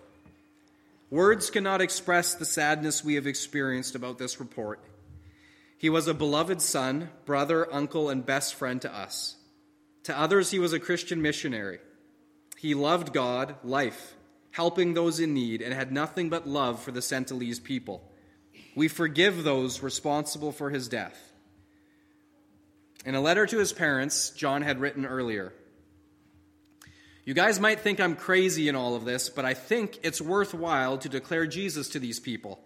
Words 1.10 1.50
cannot 1.50 1.82
express 1.82 2.32
the 2.32 2.46
sadness 2.46 3.04
we 3.04 3.16
have 3.16 3.26
experienced 3.26 3.94
about 3.94 4.16
this 4.16 4.40
report. 4.40 4.80
He 5.78 5.88
was 5.88 6.08
a 6.08 6.14
beloved 6.14 6.60
son, 6.60 7.10
brother, 7.24 7.72
uncle, 7.72 8.10
and 8.10 8.26
best 8.26 8.54
friend 8.54 8.82
to 8.82 8.92
us. 8.92 9.36
To 10.02 10.18
others, 10.18 10.50
he 10.50 10.58
was 10.58 10.72
a 10.72 10.80
Christian 10.80 11.22
missionary. 11.22 11.78
He 12.56 12.74
loved 12.74 13.12
God, 13.12 13.54
life, 13.62 14.16
helping 14.50 14.94
those 14.94 15.20
in 15.20 15.34
need, 15.34 15.62
and 15.62 15.72
had 15.72 15.92
nothing 15.92 16.30
but 16.30 16.48
love 16.48 16.82
for 16.82 16.90
the 16.90 17.00
Sentinelese 17.00 17.62
people. 17.62 18.10
We 18.74 18.88
forgive 18.88 19.44
those 19.44 19.80
responsible 19.80 20.50
for 20.50 20.70
his 20.70 20.88
death. 20.88 21.32
In 23.06 23.14
a 23.14 23.20
letter 23.20 23.46
to 23.46 23.58
his 23.58 23.72
parents, 23.72 24.30
John 24.30 24.62
had 24.62 24.80
written 24.80 25.06
earlier 25.06 25.52
You 27.24 27.34
guys 27.34 27.60
might 27.60 27.80
think 27.80 28.00
I'm 28.00 28.16
crazy 28.16 28.68
in 28.68 28.74
all 28.74 28.96
of 28.96 29.04
this, 29.04 29.28
but 29.28 29.44
I 29.44 29.54
think 29.54 30.00
it's 30.02 30.20
worthwhile 30.20 30.98
to 30.98 31.08
declare 31.08 31.46
Jesus 31.46 31.90
to 31.90 32.00
these 32.00 32.18
people. 32.18 32.58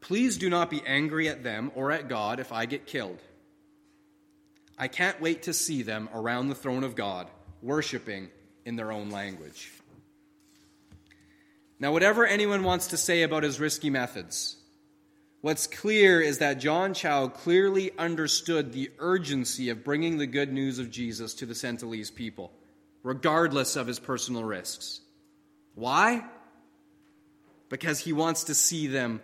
Please 0.00 0.38
do 0.38 0.48
not 0.48 0.70
be 0.70 0.82
angry 0.86 1.28
at 1.28 1.42
them 1.42 1.70
or 1.74 1.90
at 1.90 2.08
God 2.08 2.40
if 2.40 2.52
I 2.52 2.66
get 2.66 2.86
killed. 2.86 3.18
I 4.78 4.88
can't 4.88 5.20
wait 5.20 5.42
to 5.42 5.52
see 5.52 5.82
them 5.82 6.08
around 6.14 6.48
the 6.48 6.54
throne 6.54 6.84
of 6.84 6.94
God, 6.94 7.26
worshiping 7.62 8.28
in 8.64 8.76
their 8.76 8.92
own 8.92 9.10
language. 9.10 9.72
Now, 11.80 11.92
whatever 11.92 12.26
anyone 12.26 12.62
wants 12.62 12.88
to 12.88 12.96
say 12.96 13.22
about 13.22 13.42
his 13.42 13.58
risky 13.58 13.90
methods, 13.90 14.56
what's 15.40 15.66
clear 15.66 16.20
is 16.20 16.38
that 16.38 16.60
John 16.60 16.94
Chau 16.94 17.28
clearly 17.28 17.90
understood 17.98 18.72
the 18.72 18.90
urgency 18.98 19.70
of 19.70 19.84
bringing 19.84 20.18
the 20.18 20.26
good 20.26 20.52
news 20.52 20.78
of 20.78 20.90
Jesus 20.90 21.34
to 21.34 21.46
the 21.46 21.54
Sentinelese 21.54 22.14
people, 22.14 22.52
regardless 23.02 23.74
of 23.74 23.86
his 23.86 23.98
personal 23.98 24.44
risks. 24.44 25.00
Why? 25.74 26.24
Because 27.68 28.00
he 28.00 28.12
wants 28.12 28.44
to 28.44 28.54
see 28.54 28.86
them 28.86 29.22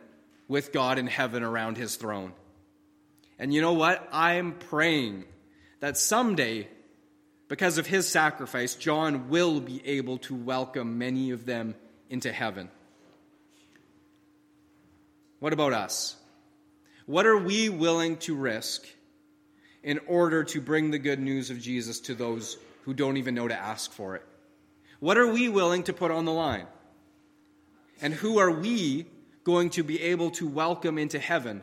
with 0.49 0.73
God 0.73 0.99
in 0.99 1.07
heaven 1.07 1.43
around 1.43 1.77
his 1.77 1.97
throne. 1.97 2.33
And 3.39 3.53
you 3.53 3.61
know 3.61 3.73
what? 3.73 4.09
I'm 4.13 4.53
praying 4.53 5.25
that 5.81 5.97
someday, 5.97 6.69
because 7.49 7.79
of 7.79 7.87
his 7.87 8.09
sacrifice, 8.09 8.75
John 8.75 9.29
will 9.29 9.61
be 9.61 9.85
able 9.87 10.19
to 10.19 10.35
welcome 10.35 10.99
many 10.99 11.31
of 11.31 11.47
them 11.47 11.75
into 12.09 12.33
heaven. 12.33 12.71
What 15.41 15.53
about 15.53 15.73
us? 15.73 16.17
What 17.07 17.27
are 17.27 17.37
we 17.37 17.69
willing 17.69 18.17
to 18.19 18.35
risk 18.35 18.87
in 19.83 20.01
order 20.07 20.45
to 20.45 20.61
bring 20.61 20.91
the 20.91 20.99
good 20.99 21.19
news 21.19 21.51
of 21.51 21.61
Jesus 21.61 22.01
to 22.01 22.15
those 22.15 22.57
who 22.85 22.95
don't 22.95 23.19
even 23.19 23.35
know 23.35 23.49
to 23.49 23.55
ask 23.55 23.93
for 23.93 24.17
it? 24.17 24.23
What 25.01 25.19
are 25.19 25.27
we 25.27 25.49
willing 25.49 25.83
to 25.83 25.93
put 25.93 26.11
on 26.11 26.25
the 26.25 26.33
line? 26.33 26.67
And 28.01 28.15
who 28.15 28.39
are 28.39 28.51
we 28.51 29.07
going 29.45 29.71
to 29.71 29.83
be 29.83 30.01
able 30.01 30.31
to 30.33 30.49
welcome 30.49 30.99
into 30.99 31.19
heaven 31.19 31.63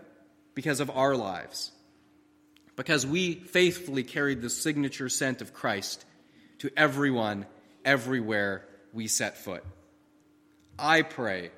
because 0.54 0.80
of 0.80 0.90
our 0.92 1.16
lives. 1.16 1.72
Because 2.76 3.06
we 3.06 3.36
faithfully 3.36 4.04
carried 4.04 4.42
the 4.42 4.50
signature 4.50 5.10
scent 5.10 5.42
of 5.42 5.54
Christ 5.54 6.06
to 6.60 6.70
everyone, 6.78 7.46
everywhere 7.84 8.66
we 8.94 9.08
set 9.08 9.38
foot. 9.38 9.64
I 10.78 11.02
pray 11.02 11.52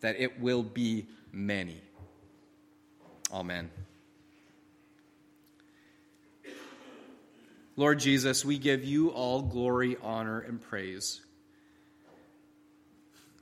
that 0.00 0.20
it 0.20 0.40
will 0.40 0.62
be 0.62 1.06
many. 1.32 1.80
Amen. 3.32 3.70
Lord 7.76 8.00
Jesus, 8.00 8.44
we 8.44 8.58
give 8.58 8.84
you 8.84 9.08
all 9.08 9.42
glory, 9.42 9.96
honor, 10.02 10.40
and 10.40 10.60
praise 10.60 11.20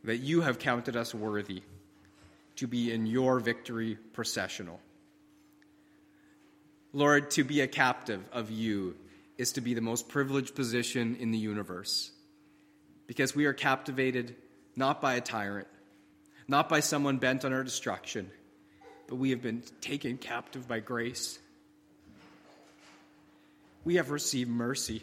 that 0.05 0.19
you 0.19 0.43
have 0.43 0.59
counted 0.59 0.97
us 0.97 1.15
worthy 1.15 1.63
to 2.61 2.67
be 2.67 2.93
in 2.93 3.07
your 3.07 3.41
victory 3.41 3.97
processional. 4.13 4.79
Lord, 6.93 7.31
to 7.31 7.43
be 7.43 7.63
a 7.63 7.67
captive 7.67 8.23
of 8.33 8.51
you 8.51 8.97
is 9.39 9.53
to 9.53 9.63
be 9.63 9.73
the 9.73 9.81
most 9.81 10.11
privileged 10.11 10.55
position 10.55 11.17
in 11.19 11.31
the 11.31 11.39
universe 11.39 12.11
because 13.07 13.35
we 13.35 13.47
are 13.47 13.55
captivated 13.55 14.37
not 14.77 15.01
by 15.01 15.15
a 15.15 15.23
tyrant, 15.23 15.69
not 16.49 16.69
by 16.69 16.81
someone 16.81 17.17
bent 17.17 17.47
on 17.47 17.55
our 17.55 17.65
destruction, 17.65 18.31
but 19.09 19.17
we 19.17 19.31
have 19.31 19.41
been 19.41 19.63
taken 19.81 20.19
captive 20.19 20.69
by 20.69 20.81
grace. 20.81 21.39
We 23.87 23.95
have 23.95 24.11
received 24.11 24.51
mercy 24.51 25.03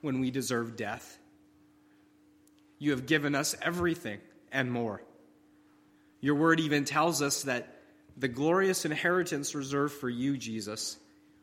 when 0.00 0.20
we 0.20 0.30
deserve 0.30 0.74
death. 0.74 1.18
You 2.78 2.92
have 2.92 3.04
given 3.04 3.34
us 3.34 3.54
everything 3.60 4.20
and 4.50 4.72
more. 4.72 5.02
Your 6.20 6.34
word 6.34 6.60
even 6.60 6.84
tells 6.84 7.22
us 7.22 7.44
that 7.44 7.74
the 8.16 8.28
glorious 8.28 8.84
inheritance 8.84 9.54
reserved 9.54 9.94
for 9.94 10.08
you, 10.08 10.36
Jesus, 10.36 10.96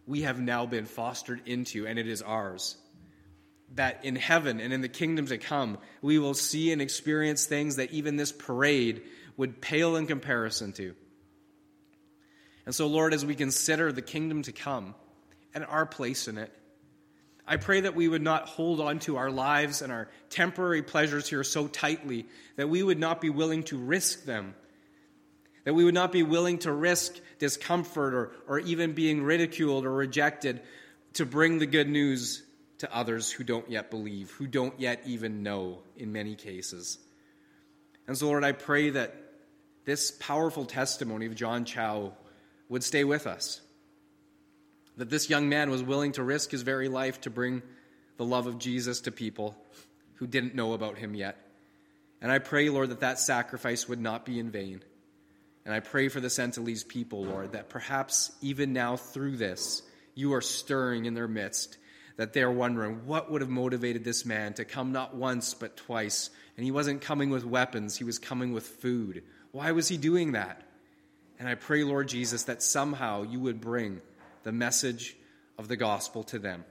we 0.06 0.24
have 0.24 0.40
now 0.40 0.66
been 0.66 0.86
fostered 0.86 1.42
into, 1.46 1.88
and 1.88 1.98
it 1.98 2.08
is 2.08 2.22
ours. 2.22 2.76
That 3.76 4.04
in 4.04 4.16
heaven 4.16 4.60
and 4.60 4.74
in 4.74 4.82
the 4.82 4.90
kingdom 4.90 5.28
to 5.28 5.38
come, 5.38 5.78
we 6.02 6.20
will 6.20 6.34
see 6.34 6.72
and 6.72 6.82
experience 6.82 7.46
things 7.46 7.78
that 7.78 7.92
even 7.92 8.18
this 8.18 8.32
parade 8.32 9.04
would 9.38 9.62
pale 9.62 9.96
in 9.96 10.06
comparison 10.06 10.74
to. 10.74 10.96
And 12.66 12.76
so, 12.76 12.88
Lord, 12.88 13.14
as 13.14 13.26
we 13.26 13.36
consider 13.36 13.92
the 13.92 14.02
kingdom 14.02 14.42
to 14.44 14.52
come 14.52 14.96
and 15.54 15.64
our 15.66 15.86
place 15.86 16.28
in 16.28 16.38
it, 16.38 16.52
I 17.48 17.58
pray 17.58 17.82
that 17.82 17.96
we 17.96 18.08
would 18.08 18.24
not 18.24 18.48
hold 18.48 18.82
on 18.82 19.00
to 19.00 19.18
our 19.18 19.30
lives 19.30 19.82
and 19.82 19.92
our 19.92 20.10
temporary 20.30 20.82
pleasures 20.82 21.30
here 21.30 21.44
so 21.44 21.68
tightly 21.68 22.26
that 22.56 22.70
we 22.70 22.82
would 22.82 23.00
not 23.00 23.22
be 23.22 23.30
willing 23.30 23.64
to 23.64 23.78
risk 23.78 24.26
them 24.26 24.56
that 25.66 25.74
we 25.74 25.84
would 25.84 25.94
not 25.94 26.12
be 26.12 26.24
willing 26.24 26.60
to 26.60 26.72
risk 26.72 27.20
discomfort 27.40 28.14
or, 28.14 28.32
or 28.48 28.60
even 28.60 28.94
being 28.94 29.24
ridiculed 29.24 29.86
or 29.86 29.92
rejected 29.92 30.62
to 31.14 31.26
bring 31.26 31.60
the 31.60 31.66
good 31.66 31.90
news 31.90 32.44
to 32.78 32.96
others 32.96 33.32
who 33.32 33.44
don't 33.44 33.70
yet 33.70 33.90
believe, 33.90 34.32
who 34.32 34.48
don't 34.48 34.80
yet 34.80 35.02
even 35.06 35.44
know 35.44 35.80
in 35.98 36.14
many 36.14 36.36
cases. 36.36 37.00
And 38.08 38.18
so, 38.18 38.28
Lord, 38.28 38.44
I 38.44 38.52
pray 38.52 38.92
that 38.92 39.16
this 39.86 40.12
powerful 40.12 40.66
testimony 40.66 41.26
of 41.26 41.36
John 41.36 41.66
Chau 41.66 42.14
would 42.70 42.84
stay 42.84 43.04
with 43.04 43.28
us. 43.28 43.62
That 44.98 45.10
this 45.10 45.30
young 45.30 45.50
man 45.50 45.70
was 45.70 45.84
willing 45.84 46.14
to 46.14 46.24
risk 46.24 46.52
his 46.52 46.62
very 46.62 46.90
life 46.90 47.22
to 47.22 47.30
bring 47.30 47.64
the 48.18 48.26
love 48.26 48.48
of 48.48 48.60
Jesus 48.60 49.02
to 49.02 49.12
people 49.12 49.58
who 50.16 50.28
didn't 50.28 50.56
know 50.56 50.74
about 50.74 50.98
him 50.98 51.16
yet. 51.16 51.38
And 52.22 52.32
I 52.32 52.40
pray, 52.40 52.70
Lord, 52.70 52.90
that 52.90 53.02
that 53.02 53.20
sacrifice 53.20 53.90
would 53.90 54.00
not 54.00 54.26
be 54.26 54.40
in 54.40 54.52
vain. 54.52 54.82
And 55.66 55.74
I 55.74 55.80
pray 55.80 56.10
for 56.10 56.20
the 56.20 56.28
Sentinelese 56.28 56.88
people, 56.88 57.26
Lord, 57.26 57.54
that 57.54 57.70
perhaps 57.70 58.32
even 58.42 58.72
now 58.72 58.98
through 58.98 59.38
this, 59.38 59.82
you 60.14 60.34
are 60.36 60.42
stirring 60.42 61.06
in 61.06 61.16
their 61.16 61.28
midst, 61.28 61.78
that 62.18 62.34
they're 62.34 62.52
wondering 62.52 63.08
what 63.08 63.32
would 63.32 63.42
have 63.42 63.50
motivated 63.50 64.04
this 64.04 64.26
man 64.26 64.54
to 64.54 64.66
come 64.66 64.92
not 64.92 65.16
once 65.16 65.56
but 65.56 65.76
twice. 65.76 66.30
And 66.56 66.64
he 66.64 66.72
wasn't 66.72 67.02
coming 67.02 67.32
with 67.32 67.44
weapons, 67.44 67.98
he 67.98 68.04
was 68.04 68.20
coming 68.20 68.54
with 68.54 68.66
food. 68.66 69.24
Why 69.52 69.72
was 69.72 69.88
he 69.88 69.98
doing 69.98 70.34
that? 70.34 70.62
And 71.40 71.50
I 71.50 71.56
pray, 71.56 71.84
Lord 71.84 72.08
Jesus, 72.08 72.44
that 72.44 72.64
somehow 72.64 73.24
you 73.24 73.40
would 73.40 73.60
bring 73.60 74.02
the 74.44 74.52
message 74.52 75.18
of 75.58 75.68
the 75.68 75.76
gospel 75.76 76.24
to 76.26 76.40
them, 76.40 76.64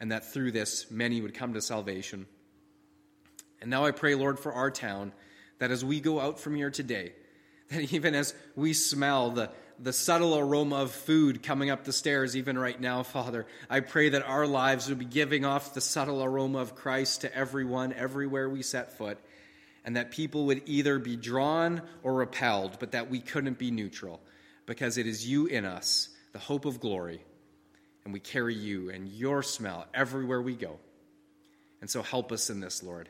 and 0.00 0.10
that 0.10 0.32
through 0.32 0.52
this 0.52 0.90
many 0.90 1.20
would 1.20 1.34
come 1.34 1.54
to 1.54 1.62
salvation. 1.62 2.26
And 3.60 3.70
now 3.70 3.84
I 3.86 3.92
pray, 3.92 4.14
Lord, 4.16 4.38
for 4.40 4.52
our 4.52 4.70
town, 4.70 5.12
that 5.58 5.70
as 5.70 5.84
we 5.84 6.00
go 6.00 6.20
out 6.20 6.40
from 6.40 6.56
here 6.56 6.70
today, 6.70 7.12
that 7.68 7.92
even 7.92 8.14
as 8.14 8.34
we 8.54 8.72
smell 8.72 9.30
the, 9.30 9.50
the 9.78 9.92
subtle 9.92 10.38
aroma 10.38 10.76
of 10.76 10.90
food 10.90 11.42
coming 11.42 11.70
up 11.70 11.84
the 11.84 11.92
stairs, 11.92 12.36
even 12.36 12.58
right 12.58 12.80
now, 12.80 13.02
Father, 13.02 13.46
I 13.70 13.80
pray 13.80 14.10
that 14.10 14.22
our 14.22 14.46
lives 14.46 14.88
would 14.88 14.98
be 14.98 15.04
giving 15.04 15.44
off 15.44 15.74
the 15.74 15.80
subtle 15.80 16.22
aroma 16.22 16.58
of 16.58 16.74
Christ 16.74 17.22
to 17.22 17.34
everyone, 17.34 17.92
everywhere 17.92 18.48
we 18.48 18.62
set 18.62 18.96
foot, 18.96 19.18
and 19.84 19.96
that 19.96 20.10
people 20.10 20.46
would 20.46 20.62
either 20.66 20.98
be 20.98 21.16
drawn 21.16 21.82
or 22.02 22.14
repelled, 22.14 22.78
but 22.78 22.92
that 22.92 23.10
we 23.10 23.20
couldn't 23.20 23.58
be 23.58 23.70
neutral, 23.70 24.20
because 24.66 24.98
it 24.98 25.06
is 25.06 25.26
you 25.26 25.46
in 25.46 25.64
us, 25.64 26.08
the 26.32 26.38
hope 26.38 26.64
of 26.64 26.78
glory, 26.78 27.24
and 28.04 28.12
we 28.12 28.20
carry 28.20 28.54
you 28.54 28.90
and 28.90 29.08
your 29.08 29.42
smell 29.42 29.86
everywhere 29.94 30.40
we 30.40 30.54
go. 30.54 30.78
And 31.80 31.90
so 31.90 32.02
help 32.02 32.30
us 32.30 32.48
in 32.50 32.60
this, 32.60 32.82
Lord. 32.82 33.08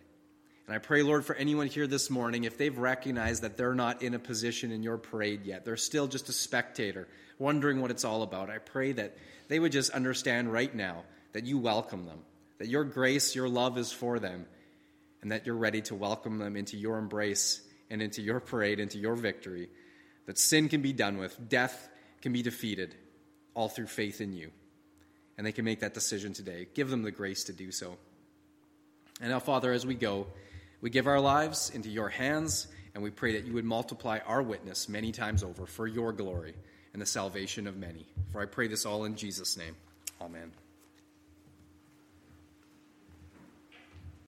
And 0.72 0.80
I 0.80 0.86
pray, 0.86 1.02
Lord, 1.02 1.26
for 1.26 1.34
anyone 1.34 1.66
here 1.66 1.86
this 1.86 2.08
morning, 2.08 2.44
if 2.44 2.56
they've 2.56 2.78
recognized 2.78 3.42
that 3.42 3.58
they're 3.58 3.74
not 3.74 4.00
in 4.00 4.14
a 4.14 4.18
position 4.18 4.72
in 4.72 4.82
your 4.82 4.96
parade 4.96 5.44
yet, 5.44 5.66
they're 5.66 5.76
still 5.76 6.06
just 6.06 6.30
a 6.30 6.32
spectator, 6.32 7.08
wondering 7.38 7.82
what 7.82 7.90
it's 7.90 8.06
all 8.06 8.22
about, 8.22 8.48
I 8.48 8.56
pray 8.56 8.92
that 8.92 9.18
they 9.48 9.58
would 9.58 9.70
just 9.70 9.90
understand 9.90 10.50
right 10.50 10.74
now 10.74 11.04
that 11.34 11.44
you 11.44 11.58
welcome 11.58 12.06
them, 12.06 12.20
that 12.56 12.68
your 12.68 12.84
grace, 12.84 13.34
your 13.34 13.50
love 13.50 13.76
is 13.76 13.92
for 13.92 14.18
them, 14.18 14.46
and 15.20 15.30
that 15.30 15.44
you're 15.44 15.56
ready 15.56 15.82
to 15.82 15.94
welcome 15.94 16.38
them 16.38 16.56
into 16.56 16.78
your 16.78 16.96
embrace 16.96 17.60
and 17.90 18.00
into 18.00 18.22
your 18.22 18.40
parade, 18.40 18.80
into 18.80 18.96
your 18.96 19.14
victory, 19.14 19.68
that 20.24 20.38
sin 20.38 20.70
can 20.70 20.80
be 20.80 20.94
done 20.94 21.18
with, 21.18 21.38
death 21.50 21.90
can 22.22 22.32
be 22.32 22.40
defeated, 22.40 22.94
all 23.52 23.68
through 23.68 23.88
faith 23.88 24.22
in 24.22 24.32
you. 24.32 24.50
And 25.36 25.46
they 25.46 25.52
can 25.52 25.66
make 25.66 25.80
that 25.80 25.92
decision 25.92 26.32
today. 26.32 26.66
Give 26.72 26.88
them 26.88 27.02
the 27.02 27.10
grace 27.10 27.44
to 27.44 27.52
do 27.52 27.72
so. 27.72 27.98
And 29.20 29.28
now, 29.28 29.38
Father, 29.38 29.70
as 29.70 29.84
we 29.84 29.94
go, 29.94 30.28
we 30.82 30.90
give 30.90 31.06
our 31.06 31.20
lives 31.20 31.70
into 31.70 31.88
your 31.88 32.10
hands, 32.10 32.66
and 32.94 33.02
we 33.02 33.10
pray 33.10 33.32
that 33.32 33.46
you 33.46 33.54
would 33.54 33.64
multiply 33.64 34.18
our 34.26 34.42
witness 34.42 34.88
many 34.88 35.12
times 35.12 35.42
over 35.42 35.64
for 35.64 35.86
your 35.86 36.12
glory 36.12 36.54
and 36.92 37.00
the 37.00 37.06
salvation 37.06 37.66
of 37.66 37.76
many. 37.76 38.04
For 38.32 38.42
I 38.42 38.46
pray 38.46 38.66
this 38.66 38.84
all 38.84 39.04
in 39.04 39.16
Jesus' 39.16 39.56
name. 39.56 39.76
Amen. 40.20 40.52